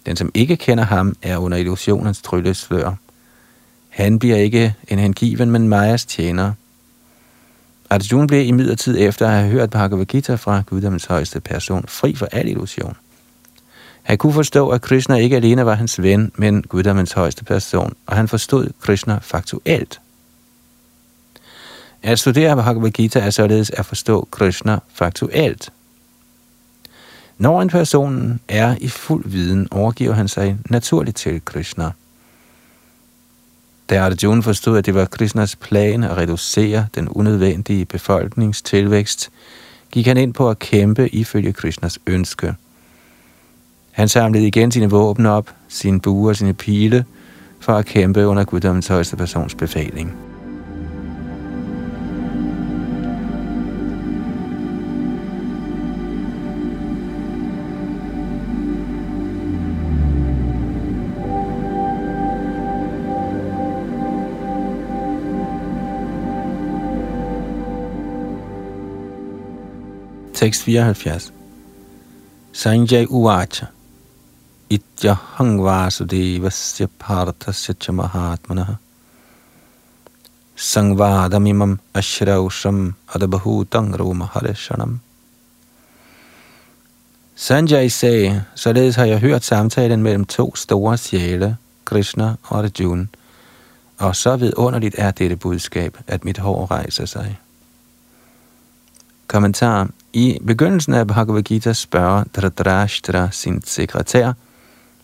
Den, 0.06 0.16
som 0.16 0.32
ikke 0.34 0.58
kender 0.58 0.84
ham, 0.84 1.16
er 1.22 1.38
under 1.38 1.58
illusionens 1.58 2.22
trylleslør. 2.22 2.94
Han 3.90 4.20
bliver 4.20 4.38
ikke 4.38 4.76
en 4.88 5.00
hengiven, 5.00 5.52
men 5.52 5.68
Majas 5.68 6.06
tjener. 6.06 6.54
Arjuna 7.90 8.28
blev 8.28 8.46
imidlertid 8.46 8.98
efter 9.00 9.28
at 9.28 9.34
have 9.34 9.52
hørt 9.52 9.70
Bhagavad 9.70 10.06
Gita 10.06 10.36
fra 10.36 10.64
Guddommens 10.66 11.06
højeste 11.06 11.40
person 11.40 11.86
fri 11.88 12.16
for 12.16 12.26
al 12.32 12.48
illusion. 12.48 12.96
Han 14.04 14.18
kunne 14.18 14.34
forstå, 14.34 14.70
at 14.70 14.82
Krishna 14.82 15.16
ikke 15.16 15.36
alene 15.36 15.66
var 15.66 15.76
hans 15.76 16.02
ven, 16.02 16.32
men 16.36 16.62
Guddommens 16.62 17.12
højeste 17.12 17.44
person, 17.44 17.94
og 18.06 18.16
han 18.16 18.28
forstod 18.28 18.70
Krishna 18.82 19.20
faktuelt. 19.22 20.02
At 22.04 22.20
studere 22.20 22.56
Bhagavad 22.56 22.92
Gita 22.92 23.20
er 23.20 23.30
således 23.30 23.70
at 23.70 23.86
forstå 23.86 24.28
Krishna 24.32 24.80
faktuelt. 24.94 25.72
Når 27.38 27.62
en 27.62 27.70
person 27.70 28.40
er 28.48 28.76
i 28.82 28.88
fuld 28.88 29.30
viden, 29.30 29.68
overgiver 29.72 30.14
han 30.14 30.28
sig 30.28 30.58
naturligt 30.70 31.18
til 31.18 31.42
Krishna. 31.46 31.92
Da 33.90 34.02
Arjuna 34.02 34.42
forstod, 34.42 34.78
at 34.78 34.86
det 34.86 34.96
var 34.96 35.06
Krishnas 35.06 35.56
plan 35.56 36.04
at 36.04 36.18
reducere 36.18 36.88
den 36.96 37.10
unødvendige 37.10 37.86
befolkningstilvækst, 37.86 39.30
gik 39.92 40.08
han 40.08 40.18
ind 40.18 40.34
på 40.34 40.50
at 40.50 40.60
kæmpe 40.60 41.10
ifølge 41.10 41.54
Krishnas 41.54 42.00
ønske. 42.08 42.56
Han 43.92 44.08
samlede 44.08 44.48
igen 44.48 44.72
sine 44.72 44.90
våben 44.90 45.26
op, 45.26 45.50
sine 45.68 46.00
buer 46.00 46.30
og 46.30 46.36
sine 46.36 46.54
pile, 46.54 47.06
for 47.60 47.74
at 47.74 47.86
kæmpe 47.86 48.28
under 48.28 48.44
guddommens 48.44 48.88
højeste 48.88 49.18
persons 49.18 49.56
befaling. 49.56 50.14
Tekst 70.34 70.64
74. 70.64 71.34
Sanjay 72.52 73.06
Uvacha 73.06 73.66
Ityahang 74.72 75.60
Vasudevasya 75.60 76.88
Parthasya 77.00 77.74
cha 77.80 77.92
Mahatmanah 77.92 78.78
Sangvadamimam 80.56 81.80
Ashrausham 81.94 82.96
Adabhutang 83.14 83.92
Romahareshanam 84.00 85.00
Sanjay 87.36 87.90
sagde, 87.90 88.44
således 88.56 88.96
har 88.96 89.06
jeg 89.06 89.20
hørt 89.20 89.44
samtalen 89.44 90.04
mellem 90.04 90.26
to 90.26 90.56
store 90.56 90.98
sjæle, 90.98 91.58
Krishna 91.86 92.36
og 92.44 92.60
Arjuna, 92.60 93.08
og 93.98 94.16
så 94.16 94.36
vidunderligt 94.36 94.96
er 94.98 95.12
dette 95.12 95.36
budskab, 95.36 95.98
at 96.08 96.26
mit 96.26 96.38
hår 96.38 96.72
rejser 96.72 97.06
sig. 97.06 97.40
Kommentar. 99.28 99.90
I 100.14 100.40
begyndelsen 100.48 100.94
af 100.94 101.08
Bhagavad 101.08 101.44
Gita 101.44 101.74
spørger 101.74 102.24
Dhritarashtra 102.36 103.32
sin 103.32 103.62
sekretær, 103.62 104.34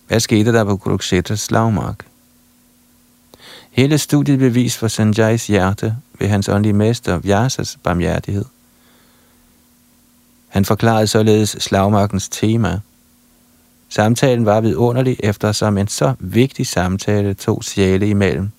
hvad 0.08 0.20
skete 0.20 0.54
der 0.54 0.64
på 0.64 0.78
Kurukshetras 0.78 1.40
slagmark? 1.40 2.06
Hele 3.72 3.98
studiet 3.98 4.40
bevis 4.40 4.78
for 4.78 4.88
Sanjay's 4.88 5.48
hjerte 5.48 5.96
ved 6.20 6.28
hans 6.28 6.50
åndelige 6.50 6.74
mester 6.74 7.18
Vyasas 7.18 7.78
barmhjertighed. 7.84 8.46
Han 10.48 10.66
forklarede 10.66 11.08
således 11.08 11.50
slagmarkens 11.50 12.30
tema. 12.30 12.80
Samtalen 13.90 14.46
var 14.46 14.62
vidunderlig, 14.62 15.18
eftersom 15.20 15.78
en 15.78 15.88
så 15.88 16.14
vigtig 16.20 16.68
samtale 16.68 17.34
tog 17.34 17.64
sjæle 17.64 18.10
imellem. 18.10 18.50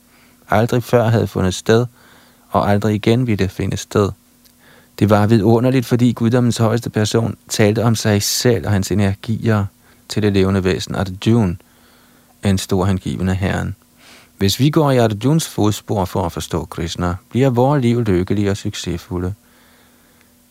Aldrig 0.49 0.83
før 0.83 1.09
havde 1.09 1.27
fundet 1.27 1.55
sted, 1.55 1.87
og 2.51 2.71
aldrig 2.71 2.95
igen 2.95 3.27
ville 3.27 3.49
finde 3.49 3.77
sted. 3.77 4.11
Det 4.99 5.11
var 5.11 5.27
vidunderligt, 5.27 5.87
fordi 5.87 6.13
guddommens 6.13 6.57
højeste 6.57 6.91
person 6.91 7.37
talte 7.49 7.85
om 7.85 7.95
sig 7.95 8.23
selv 8.23 8.67
og 8.67 8.73
hans 8.73 8.91
energier 8.91 9.65
til 10.09 10.23
det 10.23 10.33
levende 10.33 10.65
væsen 10.65 10.95
Arjuna, 10.95 11.55
en 12.45 12.59
stor 12.59 12.85
hengivende 12.85 13.35
herren. 13.35 13.77
Hvis 14.39 14.61
vi 14.61 14.71
går 14.71 14.91
i 14.91 14.99
Arjuns 14.99 15.49
fodspor 15.49 16.05
for 16.05 16.27
at 16.27 16.33
forstå 16.33 16.65
Krishna, 16.65 17.15
bliver 17.31 17.51
vores 17.51 17.83
liv 17.83 18.01
lykkelige 18.01 18.51
og 18.51 18.57
succesfulde. 18.57 19.35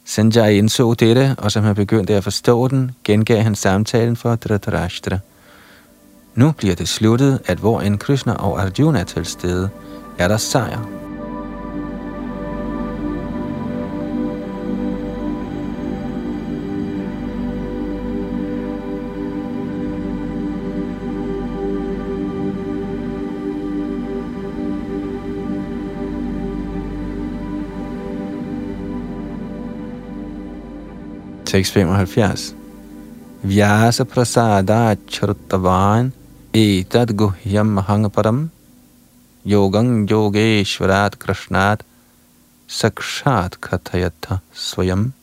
Sanjay 0.06 0.52
indså 0.52 0.93
dette, 0.93 1.36
og 1.38 1.51
som 1.51 1.64
han 1.64 1.76
begyndte 1.76 2.16
at 2.16 2.24
forstå 2.24 2.68
den, 2.68 2.91
gengav 3.03 3.41
han 3.41 3.55
samtalen 3.55 4.16
for 4.16 4.36
Dhritarashtra. 4.36 5.20
Nu 6.36 6.51
bliver 6.51 6.76
det 6.76 6.88
sluttet, 6.88 7.39
at 7.45 7.58
hvor 7.58 7.82
en 7.82 7.97
Krishna 7.97 8.34
og 8.34 8.62
Arjuna 8.62 8.99
er 8.99 9.03
til 9.03 9.26
stede, 9.26 9.70
er 10.18 10.28
der 10.28 10.38
sejr. 10.38 11.07
Tekst 31.48 31.74
75. 31.74 32.56
Vyasa 33.43 34.04
prasada 34.04 34.98
chartavan 35.08 36.12
Etad 36.54 37.16
guhyam 37.16 37.78
hangaparam 37.78 38.50
yogang 39.45 40.10
yogeshvarat 40.10 41.20
krishnat 41.20 41.84
sakshat 42.68 43.62
kathayata 43.62 44.39
svayam. 44.54 45.14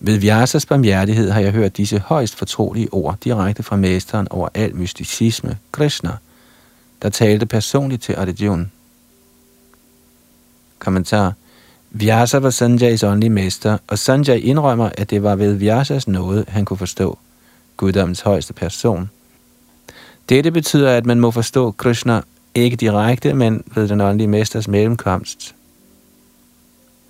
Ved 0.00 0.18
Vyasas 0.18 0.66
barmhjertighed 0.66 1.30
har 1.30 1.40
jeg 1.40 1.52
hørt 1.52 1.76
disse 1.76 1.98
højst 1.98 2.36
fortrolige 2.36 2.92
ord 2.92 3.18
direkte 3.24 3.62
fra 3.62 3.76
mesteren 3.76 4.28
over 4.30 4.48
al 4.54 4.76
mysticisme, 4.76 5.58
Krishna, 5.72 6.16
der 7.02 7.08
talte 7.08 7.46
personligt 7.46 8.02
til 8.02 8.14
Arjuna. 8.14 8.66
Kommentar. 10.78 11.32
Vyasa 11.94 12.38
var 12.38 12.50
Sanjays 12.50 13.02
åndelige 13.02 13.30
mester, 13.30 13.78
og 13.86 13.98
Sanjay 13.98 14.40
indrømmer, 14.40 14.90
at 14.98 15.10
det 15.10 15.22
var 15.22 15.36
ved 15.36 15.54
Vyasas 15.54 16.08
nåde, 16.08 16.44
han 16.48 16.64
kunne 16.64 16.78
forstå 16.78 17.18
guddommens 17.76 18.20
højeste 18.20 18.52
person. 18.52 19.10
Dette 20.28 20.50
betyder, 20.50 20.90
at 20.90 21.06
man 21.06 21.20
må 21.20 21.30
forstå 21.30 21.70
Krishna 21.70 22.20
ikke 22.54 22.76
direkte, 22.76 23.34
men 23.34 23.62
ved 23.74 23.88
den 23.88 24.00
åndelige 24.00 24.28
mesters 24.28 24.68
mellemkomst. 24.68 25.54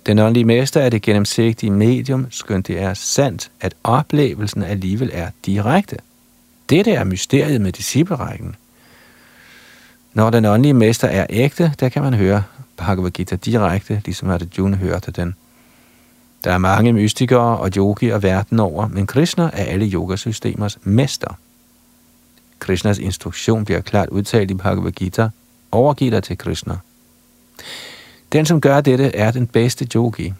Den 0.05 0.19
åndelige 0.19 0.45
mester 0.45 0.81
er 0.81 0.89
det 0.89 1.01
gennemsigtige 1.01 1.71
medium, 1.71 2.27
skønt 2.29 2.67
det 2.67 2.79
er 2.79 2.93
sandt, 2.93 3.51
at 3.61 3.73
oplevelsen 3.83 4.63
alligevel 4.63 5.09
er 5.13 5.27
direkte. 5.45 5.97
Dette 6.69 6.91
er 6.91 7.03
mysteriet 7.03 7.61
med 7.61 7.71
disciplerækken. 7.71 8.55
Når 10.13 10.29
den 10.29 10.45
åndelige 10.45 10.73
mester 10.73 11.07
er 11.07 11.25
ægte, 11.29 11.73
der 11.79 11.89
kan 11.89 12.01
man 12.01 12.13
høre 12.13 12.43
Bhagavad 12.77 13.11
Gita 13.11 13.35
direkte, 13.35 14.01
ligesom 14.05 14.29
at 14.29 14.57
June 14.57 14.77
hørte 14.77 15.11
den. 15.11 15.35
Der 16.43 16.51
er 16.51 16.57
mange 16.57 16.93
mystikere 16.93 17.57
og 17.57 17.69
yogier 17.77 18.17
verden 18.17 18.59
over, 18.59 18.87
men 18.87 19.07
Krishna 19.07 19.43
er 19.43 19.63
alle 19.63 19.89
yogasystemers 19.89 20.79
mester. 20.83 21.37
Krishnas 22.59 22.99
instruktion 22.99 23.65
bliver 23.65 23.81
klart 23.81 24.09
udtalt 24.09 24.51
i 24.51 24.53
Bhagavad 24.53 24.91
Gita. 24.91 25.29
Overgiv 25.71 26.11
dig 26.11 26.23
til 26.23 26.37
Krishna. 26.37 26.77
Den, 28.31 28.45
som 28.45 28.61
gør 28.61 28.81
dette, 28.81 29.15
er 29.15 29.31
den 29.31 29.47
bedste 29.47 29.87
yogi. 29.95 30.33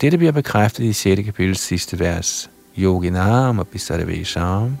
Dette 0.00 0.18
bliver 0.18 0.32
bekræftet 0.32 0.84
i 0.84 0.92
6. 0.92 1.22
kapitel 1.24 1.56
sidste 1.56 1.98
vers. 1.98 2.50
Yoginam 2.78 3.58
og 3.58 3.68
Bisarvesham. 3.68 4.76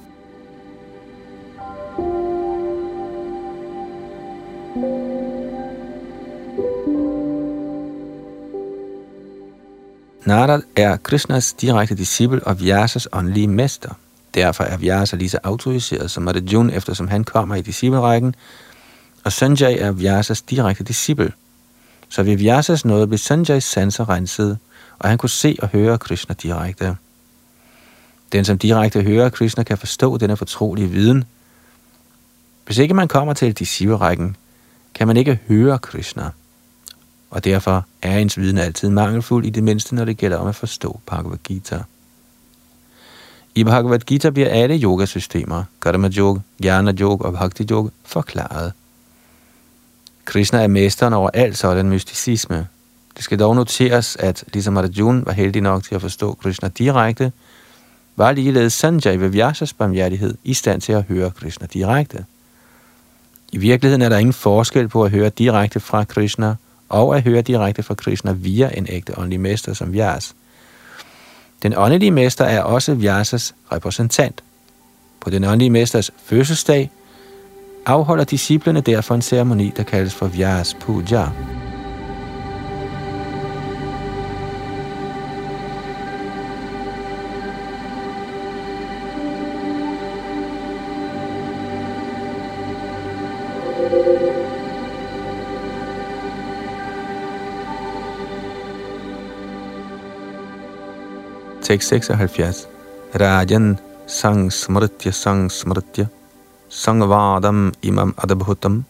Narad 10.26 10.62
er 10.76 10.96
Krishnas 10.96 11.52
direkte 11.52 11.94
disciple 11.94 12.46
og 12.46 12.60
Vyasas 12.60 13.08
åndelige 13.12 13.48
mester. 13.48 13.90
Derfor 14.34 14.64
er 14.64 14.76
Vyasa 14.76 15.16
lige 15.16 15.28
så 15.28 15.38
autoriseret 15.42 16.10
som 16.10 16.28
Arjuna, 16.28 16.72
eftersom 16.72 17.08
han 17.08 17.24
kommer 17.24 17.54
i 17.54 17.62
disciplerækken, 17.62 18.34
og 19.24 19.32
Sanjay 19.32 19.76
er 19.78 19.92
Vyasas 19.92 20.42
direkte 20.42 20.84
disciple. 20.84 21.32
Så 22.08 22.22
ved 22.22 22.36
Vyasas 22.36 22.84
nåde 22.84 23.06
blev 23.06 23.18
Sanjays 23.18 23.64
sanser 23.64 24.08
renset, 24.08 24.58
og 24.98 25.08
han 25.08 25.18
kunne 25.18 25.30
se 25.30 25.56
og 25.62 25.68
høre 25.68 25.98
Krishna 25.98 26.34
direkte. 26.42 26.96
Den, 28.32 28.44
som 28.44 28.58
direkte 28.58 29.02
hører 29.02 29.28
Krishna, 29.28 29.62
kan 29.62 29.78
forstå 29.78 30.16
denne 30.16 30.36
fortrolige 30.36 30.90
viden. 30.90 31.24
Hvis 32.64 32.78
ikke 32.78 32.94
man 32.94 33.08
kommer 33.08 33.34
til 33.34 33.52
disciplerækken, 33.52 34.36
kan 34.94 35.06
man 35.06 35.16
ikke 35.16 35.40
høre 35.48 35.78
Krishna 35.78 36.30
og 37.30 37.44
derfor 37.44 37.86
er 38.02 38.18
ens 38.18 38.38
viden 38.38 38.58
altid 38.58 38.88
mangelfuld 38.88 39.44
i 39.46 39.50
det 39.50 39.62
mindste, 39.62 39.94
når 39.94 40.04
det 40.04 40.16
gælder 40.16 40.36
om 40.36 40.46
at 40.46 40.54
forstå 40.54 41.00
Bhagavad 41.06 41.38
Gita. 41.44 41.82
I 43.54 43.64
Bhagavad 43.64 43.98
Gita 43.98 44.30
bliver 44.30 44.48
alle 44.48 44.80
yogasystemer, 44.82 45.64
Karma 45.82 46.08
Yoga, 46.08 46.40
Jnana 46.64 46.92
Yoga 46.92 47.24
og 47.24 47.32
Bhakti 47.32 47.66
Yoga, 47.70 47.88
forklaret. 48.04 48.72
Krishna 50.24 50.62
er 50.62 50.66
mesteren 50.66 51.12
over 51.12 51.30
alt 51.34 51.58
sådan 51.58 51.88
mysticisme. 51.88 52.66
Det 53.16 53.24
skal 53.24 53.38
dog 53.38 53.56
noteres, 53.56 54.16
at 54.16 54.44
ligesom 54.52 54.76
Arjuna 54.76 55.22
var 55.24 55.32
heldig 55.32 55.62
nok 55.62 55.84
til 55.84 55.94
at 55.94 56.00
forstå 56.00 56.34
Krishna 56.42 56.68
direkte, 56.68 57.32
var 58.16 58.32
ligeledes 58.32 58.72
Sanjay 58.72 59.16
ved 59.16 59.28
Vyasas 59.28 59.72
barmhjertighed 59.72 60.34
i 60.44 60.54
stand 60.54 60.80
til 60.80 60.92
at 60.92 61.02
høre 61.02 61.30
Krishna 61.30 61.66
direkte. 61.72 62.24
I 63.52 63.58
virkeligheden 63.58 64.02
er 64.02 64.08
der 64.08 64.18
ingen 64.18 64.32
forskel 64.32 64.88
på 64.88 65.04
at 65.04 65.10
høre 65.10 65.28
direkte 65.28 65.80
fra 65.80 66.04
Krishna 66.04 66.54
og 66.88 67.16
at 67.16 67.22
høre 67.22 67.42
direkte 67.42 67.82
fra 67.82 67.94
Krishna 67.94 68.32
via 68.32 68.70
en 68.74 68.86
ægte 68.88 69.18
åndelig 69.18 69.40
mester 69.40 69.74
som 69.74 69.92
Vyas. 69.92 70.34
Den 71.62 71.74
åndelige 71.76 72.10
mester 72.10 72.44
er 72.44 72.62
også 72.62 72.94
Vyasas 72.94 73.54
repræsentant. 73.72 74.42
På 75.20 75.30
den 75.30 75.44
åndelige 75.44 75.70
mesters 75.70 76.10
fødselsdag 76.24 76.90
afholder 77.86 78.24
disciplene 78.24 78.80
derfor 78.80 79.14
en 79.14 79.22
ceremoni, 79.22 79.72
der 79.76 79.82
kaldes 79.82 80.14
for 80.14 80.26
Vyas 80.26 80.76
Puja. 80.80 81.26
Tekst 101.66 101.88
76. 101.88 102.68
Rajan 103.18 103.78
sang 104.06 104.52
smritya 104.54 105.10
sang 105.10 105.50
smritya 105.50 106.06
sangvadam 106.70 107.74
imam 107.82 108.14
adabhutam 108.14 108.84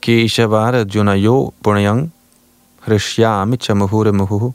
Keshavara 0.00 0.88
junayo 0.88 1.52
punayang 1.62 2.08
hrishyami 2.86 3.60
chamuhure 3.60 4.12
muhuhu 4.12 4.54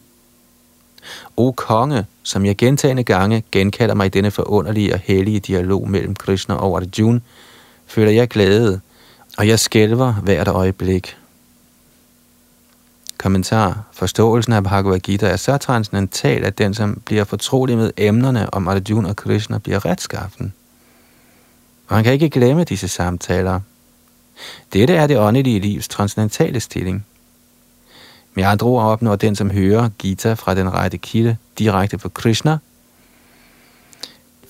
O 1.37 1.51
konge, 1.51 2.05
som 2.23 2.45
jeg 2.45 2.57
gentagende 2.57 3.03
gange 3.03 3.43
genkalder 3.51 3.93
mig 3.93 4.05
i 4.05 4.09
denne 4.09 4.31
forunderlige 4.31 4.93
og 4.93 4.99
hellige 4.99 5.39
dialog 5.39 5.89
mellem 5.89 6.15
Krishna 6.15 6.55
og 6.55 6.77
Arjuna, 6.77 7.19
føler 7.85 8.11
jeg 8.11 8.29
glæde, 8.29 8.81
og 9.37 9.47
jeg 9.47 9.59
skælver 9.59 10.13
hvert 10.13 10.47
øjeblik. 10.47 11.17
Kommentar. 13.21 13.83
Forståelsen 13.91 14.53
af 14.53 14.63
Bhagavad 14.63 14.99
Gita 14.99 15.27
er 15.27 15.35
så 15.35 15.57
transcendental, 15.57 16.43
at 16.43 16.57
den, 16.57 16.73
som 16.73 17.01
bliver 17.05 17.23
fortrolig 17.23 17.77
med 17.77 17.91
emnerne 17.97 18.53
om 18.53 18.67
Arjuna 18.67 19.09
og 19.09 19.15
Krishna, 19.15 19.57
bliver 19.57 19.85
retskaffen. 19.85 20.53
Og 21.87 21.95
han 21.95 22.03
kan 22.03 22.13
ikke 22.13 22.29
glemme 22.29 22.63
disse 22.63 22.87
samtaler. 22.87 23.59
Dette 24.73 24.95
er 24.95 25.07
det 25.07 25.19
åndelige 25.19 25.59
livs 25.59 25.87
transcendentale 25.87 26.59
stilling. 26.59 27.05
Med 28.33 28.43
andre 28.43 28.67
ord 28.67 28.83
opnår 28.83 29.15
den, 29.15 29.35
som 29.35 29.49
hører 29.49 29.89
Gita 29.97 30.33
fra 30.33 30.55
den 30.55 30.73
rette 30.73 30.97
kilde 30.97 31.37
direkte 31.59 31.97
på 31.97 32.09
Krishna, 32.09 32.57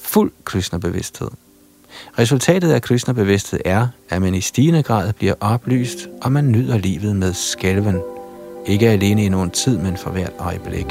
fuld 0.01 0.31
Krishna-bevidsthed. 0.45 1.29
Resultatet 2.19 2.71
af 2.71 2.81
Krishna-bevidsthed 2.81 3.59
er, 3.65 3.87
at 4.09 4.21
man 4.21 4.35
i 4.35 4.41
stigende 4.41 4.83
grad 4.83 5.13
bliver 5.13 5.33
oplyst, 5.39 6.07
og 6.21 6.31
man 6.31 6.51
nyder 6.51 6.77
livet 6.77 7.15
med 7.15 7.33
skælven. 7.33 8.10
Ikke 8.65 8.89
alene 8.89 9.25
i 9.25 9.29
nogen 9.29 9.49
tid, 9.49 9.77
men 9.77 9.97
for 9.97 10.09
hvert 10.09 10.33
øjeblik. 10.39 10.85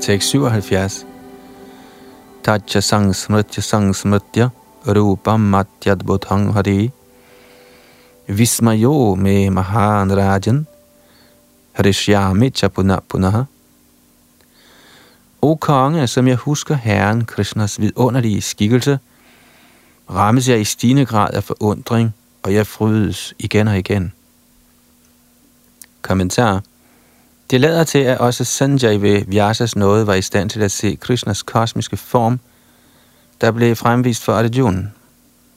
Tekst 0.00 0.28
77. 0.28 1.06
Tacha 2.42 2.80
sang 2.80 3.14
smritya 3.14 3.62
sang 3.62 3.94
smritya 3.94 4.50
rupam 4.86 5.40
matyadbhuthang 5.40 6.52
hari 6.52 6.90
Vismayo 8.28 9.14
me 9.14 9.50
Mahan 9.50 10.16
Rajan 10.16 10.66
Harishyami 11.72 12.50
Chapunapunaha. 12.50 13.44
O 15.42 15.54
konge, 15.54 16.06
som 16.06 16.28
jeg 16.28 16.36
husker 16.36 16.74
Herren 16.74 17.24
Krishnas 17.24 17.80
vidunderlige 17.80 18.40
skikkelse, 18.40 18.98
rammes 20.10 20.48
jeg 20.48 20.60
i 20.60 20.64
stigende 20.64 21.06
grad 21.06 21.34
af 21.34 21.44
forundring, 21.44 22.14
og 22.42 22.54
jeg 22.54 22.66
frydes 22.66 23.34
igen 23.38 23.68
og 23.68 23.78
igen. 23.78 24.12
Kommentar 26.02 26.62
Det 27.50 27.60
lader 27.60 27.84
til, 27.84 27.98
at 27.98 28.18
også 28.18 28.44
Sanjay 28.44 29.00
ved 29.00 29.24
Vyasas 29.24 29.76
nåde 29.76 30.06
var 30.06 30.14
i 30.14 30.22
stand 30.22 30.50
til 30.50 30.62
at 30.62 30.70
se 30.70 30.96
Krishnas 31.00 31.42
kosmiske 31.42 31.96
form, 31.96 32.40
der 33.40 33.50
blev 33.50 33.76
fremvist 33.76 34.24
for 34.24 34.32
Arjuna. 34.32 34.90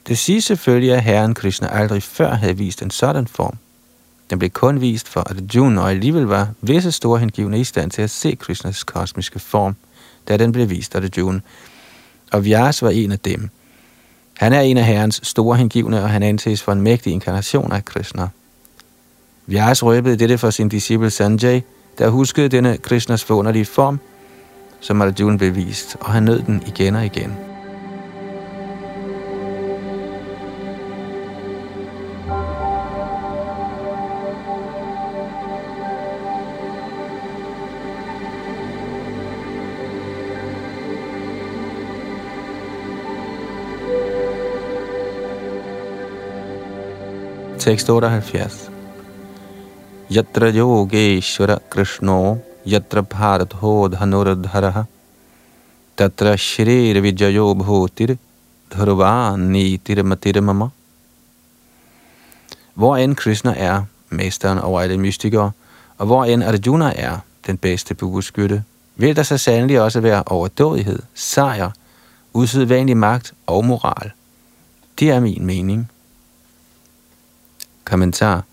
Det 0.08 0.18
siges 0.18 0.44
selvfølgelig, 0.44 0.94
at 0.94 1.04
Herren 1.04 1.34
Krishna 1.34 1.68
aldrig 1.68 2.04
før 2.04 2.34
havde 2.34 2.58
vist 2.58 2.82
en 2.82 2.92
sådan 2.92 3.28
form. 3.28 3.58
Den 4.30 4.40
blev 4.40 4.50
kun 4.50 4.82
vist 4.82 5.10
for 5.10 5.20
Arjuna, 5.20 5.82
og 5.82 5.90
alligevel 5.90 6.24
var 6.24 6.50
visse 6.62 6.92
store 6.92 7.20
hengivne 7.20 7.60
i 7.60 7.64
stand 7.64 7.92
til 7.92 8.02
at 8.02 8.10
se 8.10 8.36
Krishnas 8.36 8.84
kosmiske 8.84 9.40
form, 9.40 9.76
da 10.28 10.38
den 10.38 10.52
blev 10.52 10.70
vist 10.70 10.96
af 10.96 11.02
Arjuna. 11.02 11.40
Og 12.32 12.46
Vyas 12.46 12.82
var 12.82 12.90
en 12.90 13.12
af 13.12 13.20
dem. 13.20 13.50
Han 14.34 14.54
er 14.54 14.62
en 14.62 14.78
af 14.78 14.86
herrens 14.86 15.20
store 15.24 15.58
hengivne, 15.58 16.04
og 16.04 16.10
han 16.10 16.24
anses 16.24 16.64
for 16.64 16.72
en 16.72 16.82
mægtig 16.82 17.14
inkarnation 17.14 17.72
af 17.72 17.86
Krishna. 17.86 18.28
Vyas 19.48 19.84
røbede 19.84 20.18
dette 20.18 20.38
for 20.38 20.50
sin 20.50 20.70
disciple 20.70 21.10
Sanjay, 21.10 21.62
der 21.98 22.10
huskede 22.10 22.50
denne 22.50 22.78
Krishnas 22.78 23.24
forunderlige 23.24 23.66
form, 23.66 24.00
som 24.80 25.02
Arjuna 25.02 25.38
blev 25.38 25.56
vist, 25.56 25.98
og 26.00 26.12
han 26.12 26.24
nød 26.24 26.42
den 26.42 26.64
igen 26.68 26.96
og 26.96 27.06
igen. 27.06 27.55
Tekst 47.66 47.90
78. 47.90 48.70
Yatra 50.12 50.52
yogeshwara 50.54 51.60
krishno 51.70 52.38
yatra 52.64 53.02
bharatho 53.02 53.90
dhanurdharaha 53.90 54.86
tatra 55.98 56.38
shrir 56.38 57.02
vijayo 57.02 57.56
bhutir 57.56 58.20
dharvani 58.70 59.80
mama. 60.42 60.72
Hvor 62.76 62.98
end 62.98 63.16
Krishna 63.16 63.56
er, 63.58 63.86
mesteren 64.12 64.60
over 64.60 64.82
alle 64.82 64.98
mystikere, 64.98 65.52
og 65.98 66.06
hvor 66.06 66.26
end 66.26 66.44
Arjuna 66.44 66.94
er, 66.96 67.18
den 67.48 67.58
bedste 67.58 67.96
bueskytte, 67.96 68.64
vil 68.96 69.16
der 69.16 69.24
så 69.24 69.38
sandelig 69.38 69.82
også 69.82 70.02
være 70.02 70.24
overdådighed, 70.26 71.00
sejr, 71.14 71.72
usædvanlig 72.34 72.98
magt 72.98 73.34
og 73.48 73.66
moral. 73.66 74.12
Det 75.00 75.10
er 75.10 75.20
min 75.20 75.46
mening. 75.46 75.90
Kommentar 77.86 78.44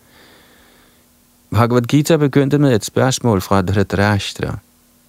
Bhagavad 1.51 1.83
Gita 1.83 2.17
begyndte 2.17 2.59
med 2.59 2.75
et 2.75 2.85
spørgsmål 2.85 3.41
fra 3.41 3.63
Dhritarashtra. 3.63 4.59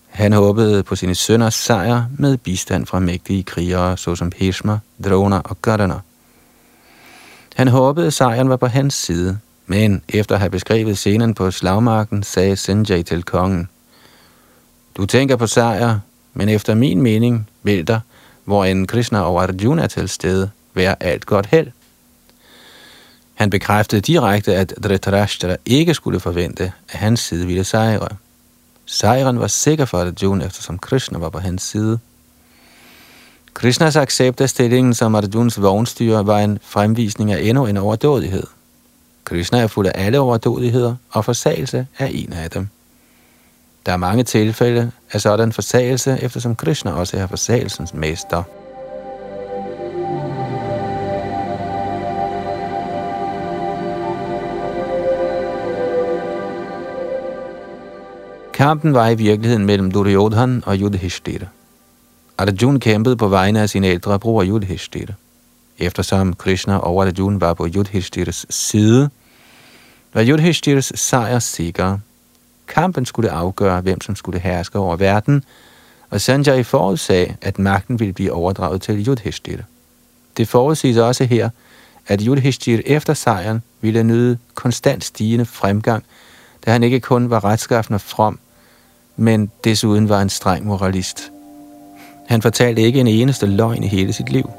Han 0.09 0.33
håbede 0.33 0.83
på 0.83 0.95
sine 0.95 1.15
sønners 1.15 1.53
sejr 1.53 2.03
med 2.17 2.37
bistand 2.37 2.85
fra 2.85 2.99
mægtige 2.99 3.43
krigere, 3.43 3.97
såsom 3.97 4.29
Bhishma, 4.29 4.79
Drona 5.03 5.41
og 5.43 5.61
Gardner. 5.61 5.99
Han 7.55 7.67
håbede, 7.67 8.07
at 8.07 8.13
sejren 8.13 8.49
var 8.49 8.55
på 8.55 8.67
hans 8.67 8.93
side, 8.93 9.39
men 9.67 10.01
efter 10.09 10.35
at 10.35 10.39
have 10.39 10.49
beskrevet 10.49 10.97
scenen 10.97 11.33
på 11.33 11.51
slagmarken, 11.51 12.23
sagde 12.23 12.55
Sanjay 12.55 13.03
til 13.03 13.23
kongen, 13.23 13.69
Du 14.97 15.05
tænker 15.05 15.35
på 15.35 15.47
sejr, 15.47 15.99
men 16.33 16.49
efter 16.49 16.75
min 16.75 17.01
mening 17.01 17.49
vil 17.63 17.87
der, 17.87 17.99
hvor 18.45 18.65
en 18.65 18.87
Krishna 18.87 19.21
og 19.21 19.43
Arjuna 19.43 19.83
er 19.83 19.87
til 19.87 20.09
stede, 20.09 20.49
være 20.73 21.03
alt 21.03 21.25
godt 21.25 21.45
held. 21.45 21.67
Han 23.43 23.49
bekræftede 23.49 24.01
direkte, 24.01 24.55
at 24.55 24.73
Dhritarashtra 24.83 25.55
ikke 25.65 25.93
skulle 25.93 26.19
forvente, 26.19 26.71
at 26.89 26.99
hans 26.99 27.19
side 27.19 27.45
ville 27.47 27.63
sejre. 27.63 28.07
Sejren 28.85 29.39
var 29.39 29.47
sikker 29.47 29.85
for 29.85 29.97
Arjuna, 29.97 30.45
eftersom 30.45 30.79
Krishna 30.79 31.17
var 31.17 31.29
på 31.29 31.39
hans 31.39 31.63
side. 31.63 31.99
Krishnas 33.53 33.95
accept 33.95 34.41
af 34.41 34.49
stillingen 34.49 34.93
som 34.93 35.15
Arjuns 35.15 35.61
vognstyre 35.61 36.27
var 36.27 36.39
en 36.39 36.59
fremvisning 36.61 37.31
af 37.31 37.41
endnu 37.41 37.65
en 37.65 37.77
overdådighed. 37.77 38.43
Krishna 39.23 39.59
er 39.59 39.67
fuld 39.67 39.87
af 39.87 40.05
alle 40.05 40.19
overdådigheder, 40.19 40.95
og 41.09 41.25
forsagelse 41.25 41.87
er 41.99 42.05
en 42.05 42.33
af 42.33 42.49
dem. 42.49 42.67
Der 43.85 43.91
er 43.91 43.97
mange 43.97 44.23
tilfælde 44.23 44.91
af 45.11 45.21
sådan 45.21 45.51
forsagelse, 45.51 46.17
eftersom 46.21 46.55
Krishna 46.55 46.91
også 46.91 47.17
er 47.17 47.27
forsagelsens 47.27 47.93
mester. 47.93 48.43
Kampen 58.63 58.93
var 58.93 59.09
i 59.09 59.15
virkeligheden 59.15 59.65
mellem 59.65 59.91
Duryodhan 59.91 60.63
og 60.65 60.77
Yudhishthira. 60.77 61.45
Arjun 62.37 62.79
kæmpede 62.79 63.17
på 63.17 63.27
vegne 63.27 63.61
af 63.61 63.69
sin 63.69 63.83
ældre 63.83 64.19
bror 64.19 64.43
Yudhishthira. 64.43 65.13
Eftersom 65.77 66.33
Krishna 66.33 66.77
og 66.77 67.05
Arjuna 67.05 67.37
var 67.37 67.53
på 67.53 67.67
Yudhishtiras 67.75 68.45
side, 68.49 69.09
var 70.13 70.25
Yudhishtiras 70.25 70.91
sejr 70.95 71.39
sikker. 71.39 71.97
Kampen 72.67 73.05
skulle 73.05 73.31
afgøre, 73.31 73.81
hvem 73.81 74.01
som 74.01 74.15
skulle 74.15 74.39
herske 74.39 74.79
over 74.79 74.95
verden, 74.95 75.43
og 76.09 76.21
Sanjay 76.21 76.65
forudsag, 76.65 77.35
at 77.41 77.59
magten 77.59 77.99
ville 77.99 78.13
blive 78.13 78.31
overdraget 78.31 78.81
til 78.81 79.07
Yudhishthira. 79.07 79.63
Det 80.37 80.47
forudsiges 80.47 80.97
også 80.97 81.25
her, 81.25 81.49
at 82.07 82.21
Yudhishthir 82.21 82.81
efter 82.85 83.13
sejren 83.13 83.63
ville 83.81 84.03
nyde 84.03 84.37
konstant 84.53 85.03
stigende 85.03 85.45
fremgang, 85.45 86.03
da 86.65 86.71
han 86.71 86.83
ikke 86.83 86.99
kun 86.99 87.29
var 87.29 87.43
retskaffen 87.43 87.95
og 87.95 88.01
from, 88.01 88.39
men 89.15 89.51
desuden 89.63 90.09
var 90.09 90.21
en 90.21 90.29
streng 90.29 90.65
moralist. 90.65 91.31
Han 92.27 92.41
fortalte 92.41 92.81
ikke 92.81 92.99
en 92.99 93.07
eneste 93.07 93.45
løgn 93.45 93.83
i 93.83 93.87
hele 93.87 94.13
sit 94.13 94.29
liv. 94.29 94.49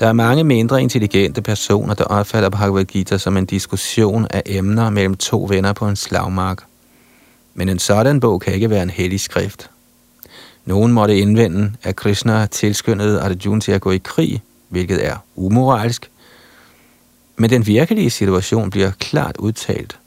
Der 0.00 0.06
er 0.06 0.12
mange 0.12 0.44
mindre 0.44 0.82
intelligente 0.82 1.42
personer, 1.42 1.94
der 1.94 2.04
opfatter 2.04 2.48
Bhagavad 2.48 2.84
Gita 2.84 3.18
som 3.18 3.36
en 3.36 3.46
diskussion 3.46 4.26
af 4.30 4.42
emner 4.46 4.90
mellem 4.90 5.16
to 5.16 5.46
venner 5.48 5.72
på 5.72 5.88
en 5.88 5.96
slagmark. 5.96 6.62
Men 7.54 7.68
en 7.68 7.78
sådan 7.78 8.20
bog 8.20 8.40
kan 8.40 8.54
ikke 8.54 8.70
være 8.70 8.82
en 8.82 8.90
hellig 8.90 9.20
skrift. 9.20 9.70
Nogen 10.70 10.92
måtte 10.92 11.18
indvende, 11.18 11.72
at 11.82 11.96
Krishna 11.96 12.46
tilskyndede 12.46 13.20
Arjuna 13.20 13.60
til 13.60 13.72
at 13.72 13.80
gå 13.80 13.90
i 13.90 14.00
krig, 14.04 14.42
hvilket 14.68 15.06
er 15.06 15.16
umoralsk. 15.36 16.10
Men 17.36 17.50
den 17.50 17.66
virkelige 17.66 18.10
situation 18.10 18.70
bliver 18.70 18.90
klart 18.98 19.36
udtalt. 19.36 19.98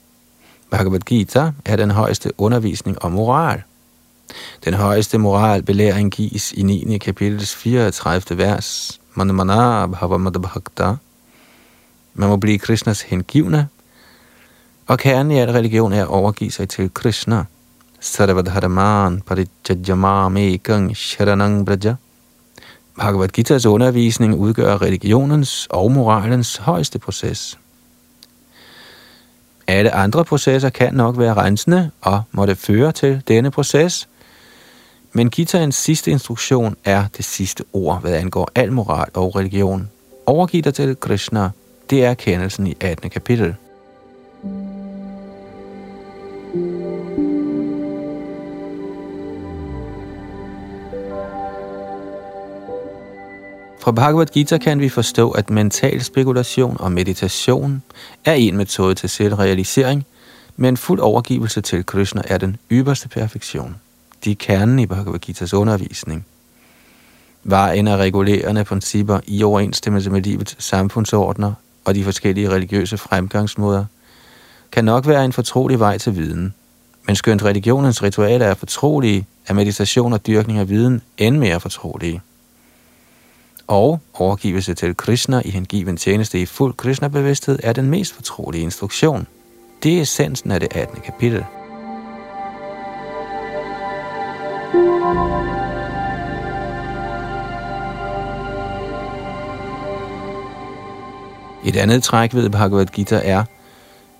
Bhagavad 0.70 1.00
Gita 1.00 1.52
er 1.64 1.76
den 1.76 1.90
højeste 1.90 2.30
undervisning 2.38 3.02
om 3.02 3.12
moral. 3.12 3.62
Den 4.64 4.74
højeste 4.74 5.18
moralbelæring 5.18 6.12
gives 6.12 6.52
i 6.52 6.62
9. 6.62 6.98
kapitels 6.98 7.54
34. 7.54 8.38
vers. 8.38 9.00
Manamana 9.14 9.86
bhakta. 9.86 10.94
Man 12.14 12.28
må 12.28 12.36
blive 12.36 12.58
Krishnas 12.58 13.02
hengivne, 13.02 13.68
og 14.86 14.98
kernen 14.98 15.32
i 15.32 15.38
al 15.38 15.50
religion 15.50 15.92
er 15.92 16.02
at 16.02 16.08
overgive 16.08 16.50
sig 16.50 16.68
til 16.68 16.94
Krishna– 16.94 17.44
sarvadharman 18.04 19.22
parijajamamekang 19.26 20.96
sharanang 20.96 21.64
braja. 21.66 21.94
Bhagavad 22.96 23.28
Gita's 23.38 23.66
undervisning 23.66 24.34
udgør 24.34 24.82
religionens 24.82 25.66
og 25.70 25.92
moralens 25.92 26.56
højeste 26.56 26.98
proces. 26.98 27.58
Alle 29.66 29.94
andre 29.94 30.24
processer 30.24 30.68
kan 30.68 30.94
nok 30.94 31.18
være 31.18 31.34
rensende 31.34 31.90
og 32.00 32.22
måtte 32.32 32.54
føre 32.54 32.92
til 32.92 33.22
denne 33.28 33.50
proces, 33.50 34.08
men 35.12 35.30
Gitaens 35.30 35.76
sidste 35.76 36.10
instruktion 36.10 36.76
er 36.84 37.04
det 37.16 37.24
sidste 37.24 37.64
ord, 37.72 38.00
hvad 38.00 38.12
angår 38.14 38.50
al 38.54 38.72
moral 38.72 39.08
og 39.14 39.36
religion. 39.36 39.90
Overgiv 40.26 40.62
dig 40.62 40.74
til 40.74 40.96
Krishna, 41.00 41.50
det 41.90 42.04
er 42.04 42.14
kendelsen 42.14 42.66
i 42.66 42.76
18. 42.80 43.10
kapitel. 43.10 43.54
Fra 53.84 53.92
Bhagavad 53.92 54.26
Gita 54.26 54.58
kan 54.58 54.80
vi 54.80 54.88
forstå, 54.88 55.30
at 55.30 55.50
mental 55.50 56.04
spekulation 56.04 56.76
og 56.80 56.92
meditation 56.92 57.82
er 58.24 58.32
en 58.32 58.56
metode 58.56 58.94
til 58.94 59.08
selvrealisering, 59.08 60.06
men 60.56 60.76
fuld 60.76 61.00
overgivelse 61.00 61.60
til 61.60 61.86
Krishna 61.86 62.22
er 62.24 62.38
den 62.38 62.56
ypperste 62.72 63.08
perfektion. 63.08 63.76
De 64.24 64.30
er 64.30 64.34
kernen 64.38 64.78
i 64.78 64.86
Bhagavad 64.86 65.18
Gitas 65.18 65.54
undervisning. 65.54 66.26
Vejen 67.42 67.88
af 67.88 67.96
regulerende 67.96 68.64
principper 68.64 69.20
i 69.26 69.42
overensstemmelse 69.42 70.10
med 70.10 70.22
livets 70.22 70.56
samfundsordner 70.58 71.52
og 71.84 71.94
de 71.94 72.04
forskellige 72.04 72.50
religiøse 72.50 72.98
fremgangsmåder 72.98 73.84
kan 74.72 74.84
nok 74.84 75.06
være 75.06 75.24
en 75.24 75.32
fortrolig 75.32 75.78
vej 75.78 75.98
til 75.98 76.16
viden. 76.16 76.54
Men 77.06 77.16
skønt 77.16 77.44
religionens 77.44 78.02
ritualer 78.02 78.46
er 78.46 78.54
fortrolige, 78.54 79.26
er 79.46 79.54
meditation 79.54 80.12
og 80.12 80.26
dyrkning 80.26 80.58
af 80.58 80.68
viden 80.68 81.02
end 81.18 81.38
mere 81.38 81.60
fortrolige 81.60 82.22
og 83.66 84.00
overgivelse 84.14 84.74
til 84.74 84.96
Krishna 84.96 85.42
i 85.44 85.50
hengiven 85.50 85.96
tjeneste 85.96 86.40
i 86.40 86.46
fuld 86.46 86.74
Krishna-bevidsthed 86.74 87.58
er 87.62 87.72
den 87.72 87.90
mest 87.90 88.12
fortrolige 88.12 88.62
instruktion. 88.62 89.26
Det 89.82 89.98
er 89.98 90.02
essensen 90.02 90.50
af 90.50 90.60
det 90.60 90.76
18. 90.76 91.00
kapitel. 91.00 91.44
Et 101.64 101.76
andet 101.76 102.02
træk 102.02 102.34
ved 102.34 102.50
Bhagavad 102.50 102.86
Gita 102.86 103.20
er, 103.24 103.44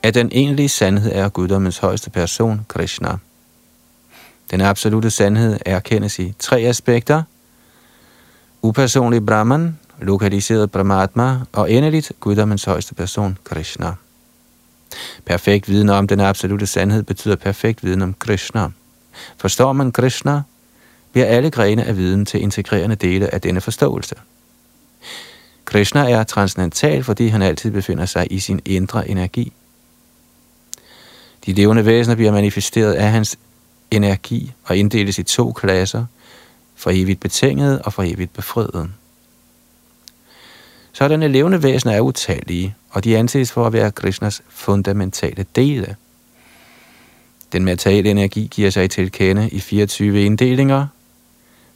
at 0.02 0.14
den 0.14 0.28
egentlige 0.32 0.68
sandhed 0.68 1.12
er 1.14 1.28
guddommens 1.28 1.78
højeste 1.78 2.10
person, 2.10 2.66
Krishna. 2.68 3.16
Den 4.50 4.60
absolute 4.60 5.10
sandhed 5.10 5.58
erkendes 5.66 6.18
i 6.18 6.34
tre 6.38 6.60
aspekter. 6.60 7.22
Upersonlig 8.64 9.26
Brahman, 9.26 9.78
lokaliseret 10.00 10.70
Brahmatma 10.70 11.40
og 11.52 11.72
endeligt 11.72 12.12
guddommens 12.20 12.64
højeste 12.64 12.94
person, 12.94 13.38
Krishna. 13.44 13.92
Perfekt 15.24 15.68
viden 15.68 15.88
om 15.88 16.06
den 16.06 16.20
absolute 16.20 16.66
sandhed 16.66 17.02
betyder 17.02 17.36
perfekt 17.36 17.84
viden 17.84 18.02
om 18.02 18.14
Krishna. 18.18 18.68
Forstår 19.36 19.72
man 19.72 19.92
Krishna, 19.92 20.42
bliver 21.12 21.26
alle 21.26 21.50
grene 21.50 21.84
af 21.84 21.96
viden 21.96 22.26
til 22.26 22.42
integrerende 22.42 22.96
dele 22.96 23.34
af 23.34 23.40
denne 23.40 23.60
forståelse. 23.60 24.14
Krishna 25.64 26.10
er 26.10 26.24
transcendental, 26.24 27.04
fordi 27.04 27.28
han 27.28 27.42
altid 27.42 27.70
befinder 27.70 28.06
sig 28.06 28.26
i 28.30 28.38
sin 28.38 28.60
indre 28.64 29.08
energi. 29.08 29.52
De 31.46 31.52
levende 31.52 31.86
væsener 31.86 32.16
bliver 32.16 32.32
manifesteret 32.32 32.92
af 32.92 33.10
hans 33.10 33.38
energi 33.90 34.52
og 34.64 34.76
inddeles 34.76 35.18
i 35.18 35.22
to 35.22 35.52
klasser, 35.52 36.04
for 36.84 36.90
evigt 36.90 37.20
betinget 37.20 37.82
og 37.82 37.92
for 37.92 38.02
evigt 38.02 38.32
befriet. 38.32 38.90
Sådanne 40.92 41.28
levende 41.28 41.62
væsener 41.62 41.94
er 41.94 42.00
utallige, 42.00 42.74
og 42.90 43.04
de 43.04 43.16
anses 43.18 43.52
for 43.52 43.66
at 43.66 43.72
være 43.72 43.90
Krishnas 43.90 44.42
fundamentale 44.48 45.46
dele. 45.56 45.96
Den 47.52 47.64
materielle 47.64 48.10
energi 48.10 48.48
giver 48.50 48.70
sig 48.70 48.90
til 48.90 49.12
kende 49.12 49.48
i 49.48 49.60
24 49.60 50.24
inddelinger. 50.24 50.86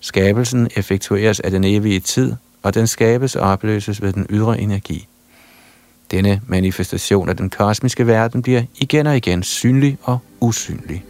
Skabelsen 0.00 0.68
effektueres 0.76 1.40
af 1.40 1.50
den 1.50 1.64
evige 1.64 2.00
tid, 2.00 2.34
og 2.62 2.74
den 2.74 2.86
skabes 2.86 3.36
og 3.36 3.48
opløses 3.50 4.02
ved 4.02 4.12
den 4.12 4.26
ydre 4.30 4.60
energi. 4.60 5.06
Denne 6.10 6.40
manifestation 6.46 7.28
af 7.28 7.36
den 7.36 7.50
kosmiske 7.50 8.06
verden 8.06 8.42
bliver 8.42 8.62
igen 8.74 9.06
og 9.06 9.16
igen 9.16 9.42
synlig 9.42 9.98
og 10.02 10.18
usynlig. 10.40 11.04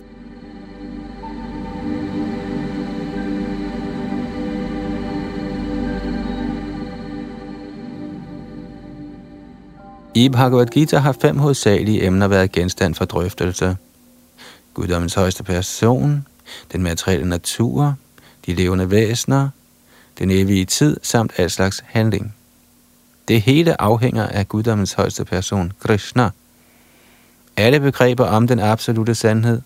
I 10.14 10.28
Bhagavad 10.28 10.66
Gita 10.66 10.98
har 10.98 11.12
fem 11.12 11.38
hovedsagelige 11.38 12.06
emner 12.06 12.28
været 12.28 12.52
genstand 12.52 12.94
for 12.94 13.04
drøftelse. 13.04 13.76
Guddommens 14.74 15.14
højeste 15.14 15.42
person, 15.42 16.26
den 16.72 16.82
materielle 16.82 17.28
natur, 17.28 17.94
de 18.46 18.54
levende 18.54 18.90
væsener, 18.90 19.48
den 20.18 20.30
evige 20.30 20.64
tid 20.64 20.96
samt 21.02 21.32
al 21.36 21.50
slags 21.50 21.84
handling. 21.86 22.34
Det 23.28 23.42
hele 23.42 23.80
afhænger 23.80 24.26
af 24.26 24.48
guddommens 24.48 24.92
højeste 24.92 25.24
person, 25.24 25.72
Krishna. 25.80 26.30
Alle 27.56 27.80
begreber 27.80 28.24
om 28.24 28.46
den 28.46 28.58
absolute 28.58 29.14
sandhed, 29.14 29.60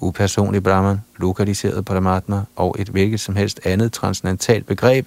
upersonlig 0.00 0.62
Brahman, 0.62 1.00
lokaliseret 1.16 1.84
Paramatma 1.84 2.42
og 2.56 2.76
et 2.78 2.88
hvilket 2.88 3.20
som 3.20 3.36
helst 3.36 3.60
andet 3.64 3.92
transcendentalt 3.92 4.66
begreb, 4.66 5.06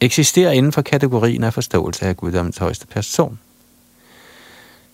eksisterer 0.00 0.50
inden 0.50 0.72
for 0.72 0.82
kategorien 0.82 1.44
af 1.44 1.54
forståelse 1.54 2.06
af 2.06 2.16
guddommens 2.16 2.58
højeste 2.58 2.86
person. 2.86 3.38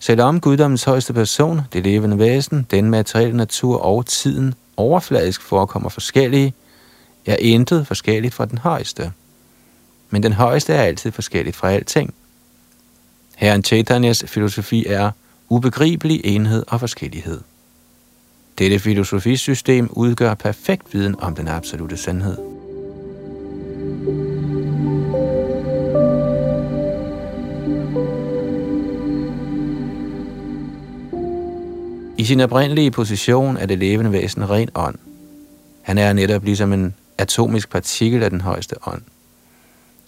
Selvom 0.03 0.39
guddommens 0.39 0.83
højeste 0.83 1.13
person, 1.13 1.61
det 1.73 1.83
levende 1.83 2.19
væsen, 2.19 2.67
den 2.71 2.89
materielle 2.89 3.37
natur 3.37 3.77
og 3.77 4.05
tiden 4.05 4.53
overfladisk 4.77 5.41
forekommer 5.41 5.89
forskellige, 5.89 6.53
er 7.25 7.35
intet 7.35 7.87
forskelligt 7.87 8.33
fra 8.33 8.45
den 8.45 8.57
højeste. 8.57 9.11
Men 10.09 10.23
den 10.23 10.33
højeste 10.33 10.73
er 10.73 10.81
altid 10.81 11.11
forskelligt 11.11 11.55
fra 11.55 11.71
alting. 11.71 12.13
Herren 13.35 13.63
Chaitanyas 13.63 14.23
filosofi 14.27 14.85
er 14.85 15.11
ubegribelig 15.49 16.21
enhed 16.23 16.63
og 16.67 16.79
forskellighed. 16.79 17.41
Dette 18.57 18.79
filosofisystem 18.79 19.89
udgør 19.91 20.33
perfekt 20.33 20.93
viden 20.93 21.15
om 21.19 21.35
den 21.35 21.47
absolute 21.47 21.97
sandhed. 21.97 22.62
I 32.23 32.25
sin 32.25 32.39
oprindelige 32.39 32.91
position 32.91 33.57
er 33.57 33.65
det 33.65 33.79
levende 33.79 34.11
væsen 34.11 34.49
ren 34.49 34.69
ånd. 34.75 34.95
Han 35.81 35.97
er 35.97 36.13
netop 36.13 36.43
ligesom 36.43 36.73
en 36.73 36.95
atomisk 37.17 37.69
partikel 37.69 38.23
af 38.23 38.29
den 38.29 38.41
højeste 38.41 38.75
ånd. 38.87 39.01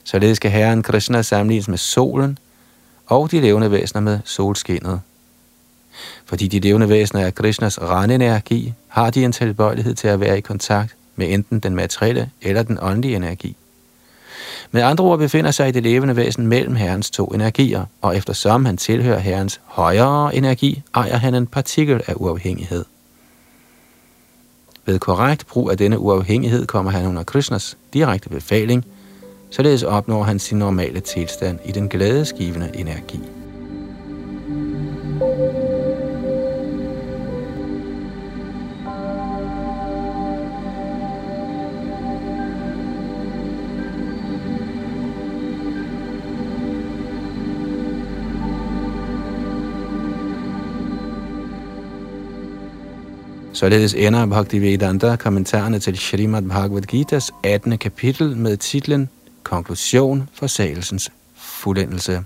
Således 0.03 0.35
skal 0.35 0.51
Herren 0.51 0.83
Krishna 0.83 1.21
sammenlignes 1.21 1.67
med 1.67 1.77
solen 1.77 2.37
og 3.05 3.31
de 3.31 3.41
levende 3.41 3.71
væsener 3.71 4.01
med 4.01 4.19
solskinnet. 4.25 5.01
Fordi 6.25 6.47
de 6.47 6.59
levende 6.59 6.89
væsener 6.89 7.25
er 7.25 7.31
Krishnas 7.31 7.81
rene 7.81 8.15
energi, 8.15 8.73
har 8.87 9.09
de 9.09 9.23
en 9.23 9.31
tilbøjelighed 9.31 9.95
til 9.95 10.07
at 10.07 10.19
være 10.19 10.37
i 10.37 10.41
kontakt 10.41 10.95
med 11.15 11.33
enten 11.33 11.59
den 11.59 11.75
materielle 11.75 12.31
eller 12.41 12.63
den 12.63 12.77
åndelige 12.81 13.15
energi. 13.15 13.55
Med 14.71 14.81
andre 14.81 15.03
ord 15.03 15.19
befinder 15.19 15.51
sig 15.51 15.73
det 15.73 15.83
levende 15.83 16.15
væsen 16.15 16.47
mellem 16.47 16.75
herrens 16.75 17.11
to 17.11 17.25
energier, 17.25 17.85
og 18.01 18.17
eftersom 18.17 18.65
han 18.65 18.77
tilhører 18.77 19.19
herrens 19.19 19.61
højere 19.65 20.35
energi, 20.35 20.81
ejer 20.95 21.17
han 21.17 21.35
en 21.35 21.47
partikel 21.47 22.01
af 22.07 22.13
uafhængighed. 22.15 22.85
Ved 24.85 24.99
korrekt 24.99 25.47
brug 25.47 25.71
af 25.71 25.77
denne 25.77 25.99
uafhængighed 25.99 26.65
kommer 26.65 26.91
han 26.91 27.07
under 27.07 27.23
Krishnas 27.23 27.77
direkte 27.93 28.29
befaling, 28.29 28.85
således 29.51 29.83
opnår 29.83 30.23
han 30.23 30.39
sin 30.39 30.57
normale 30.57 30.99
tilstand 30.99 31.59
i 31.65 31.71
den 31.71 31.89
glædesgivende 31.89 32.71
energi. 32.73 33.19
Således 53.55 53.93
ender 53.93 54.25
Bhaktivedanta 54.25 55.15
kommentarerne 55.15 55.79
til 55.79 55.97
Srimad 55.97 56.41
Bhagavad 56.41 56.93
Gita's 56.93 57.29
18. 57.43 57.77
kapitel 57.77 58.37
med 58.37 58.57
titlen 58.57 59.09
Konklusion 59.43 60.29
for 60.33 60.47
sagelsens 60.47 61.11
fuldendelse. 61.35 62.23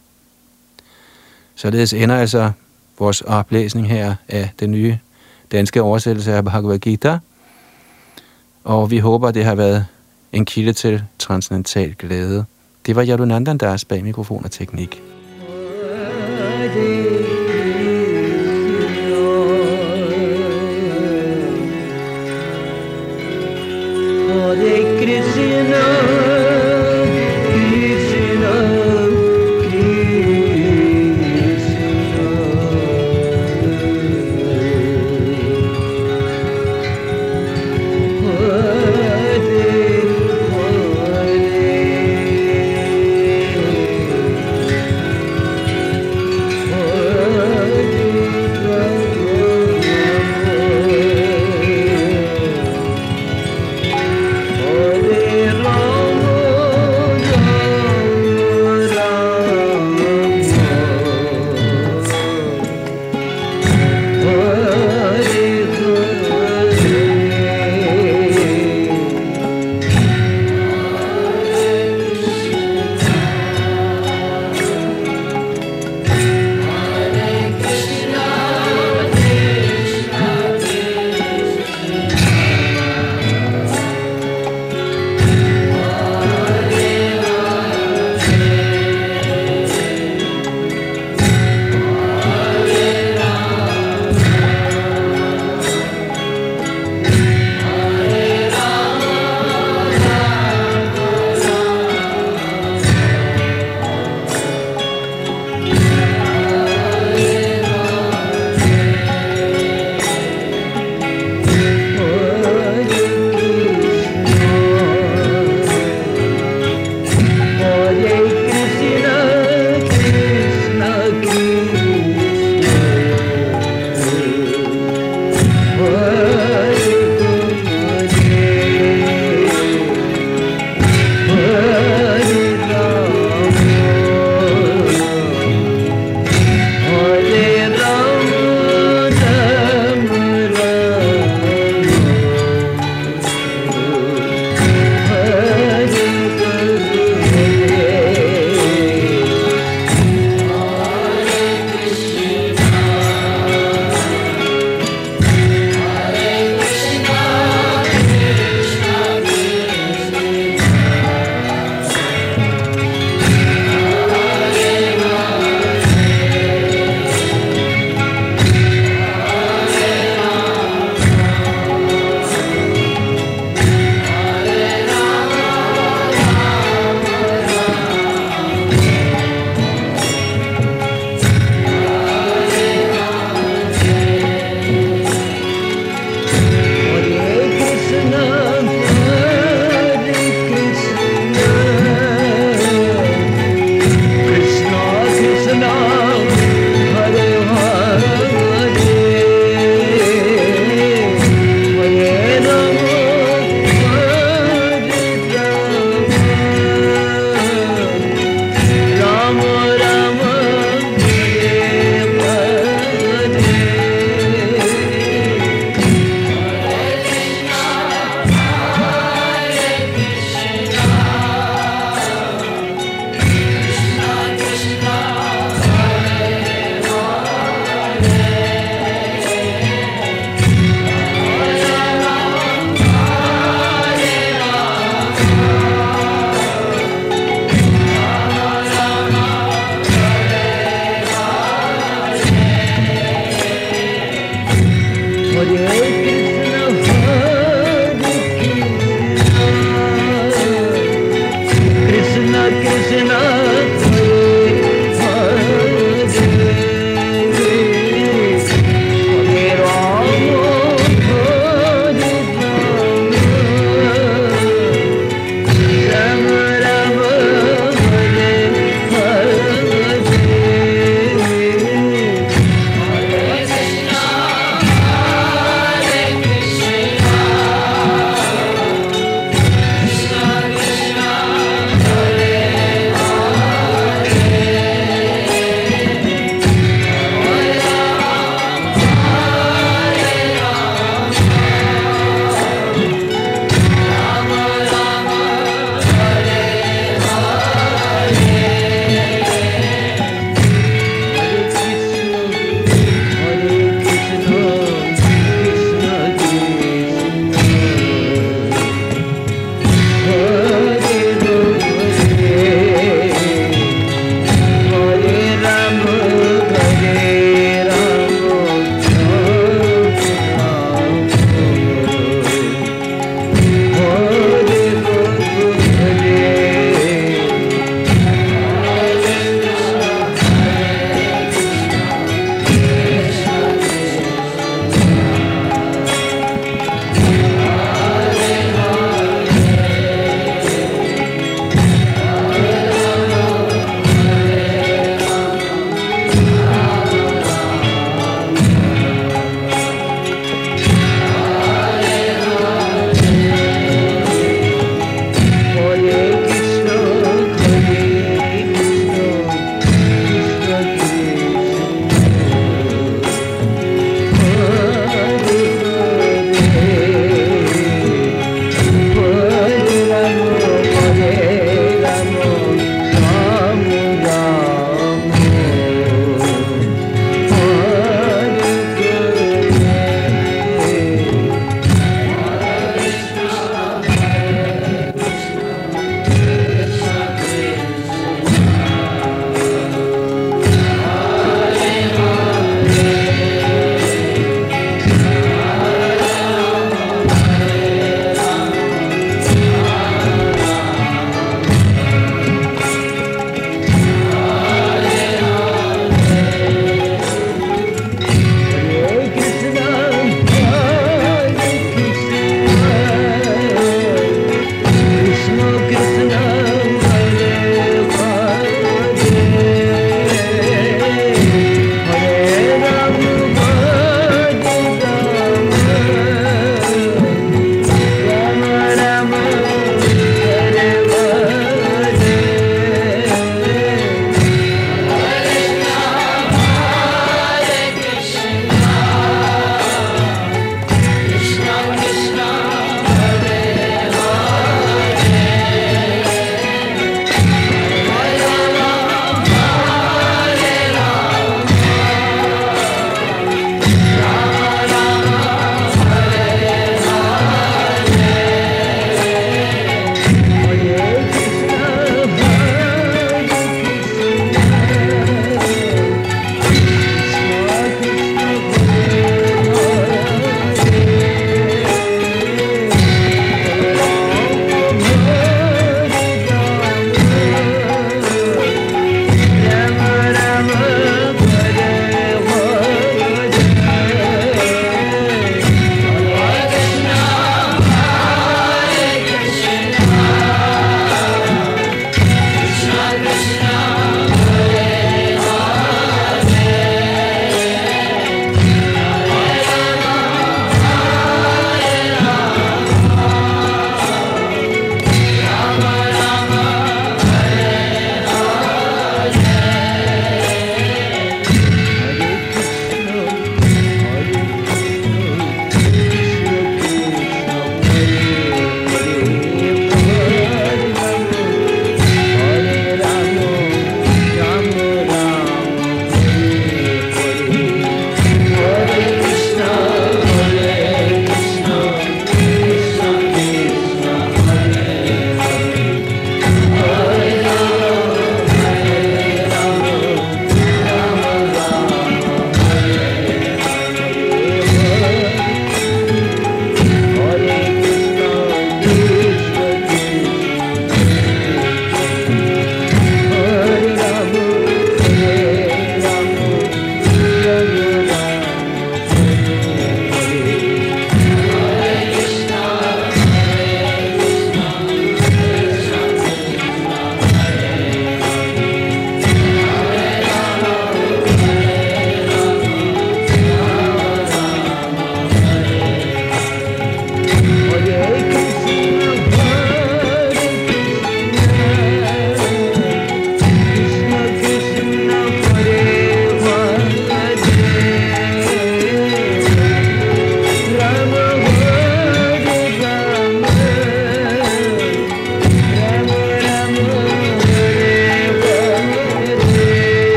Således 1.55 1.93
ender 1.93 2.15
altså 2.15 2.51
vores 2.99 3.21
oplæsning 3.21 3.89
her 3.89 4.15
af 4.27 4.49
den 4.59 4.71
nye 4.71 4.97
danske 5.51 5.81
oversættelse 5.81 6.33
af 6.33 6.43
Bhagavad 6.43 6.79
Gita. 6.79 7.19
Og 8.63 8.91
vi 8.91 8.97
håber, 8.97 9.31
det 9.31 9.45
har 9.45 9.55
været 9.55 9.85
en 10.31 10.45
kilde 10.45 10.73
til 10.73 11.03
transcendental 11.19 11.95
glæde. 11.99 12.45
Det 12.85 12.95
var 12.95 13.05
Yadunandan, 13.05 13.57
der 13.57 13.67
er 13.67 13.83
bag 13.89 14.03
mikrofon 14.03 14.43
og 14.45 14.51
teknik. 14.51 15.01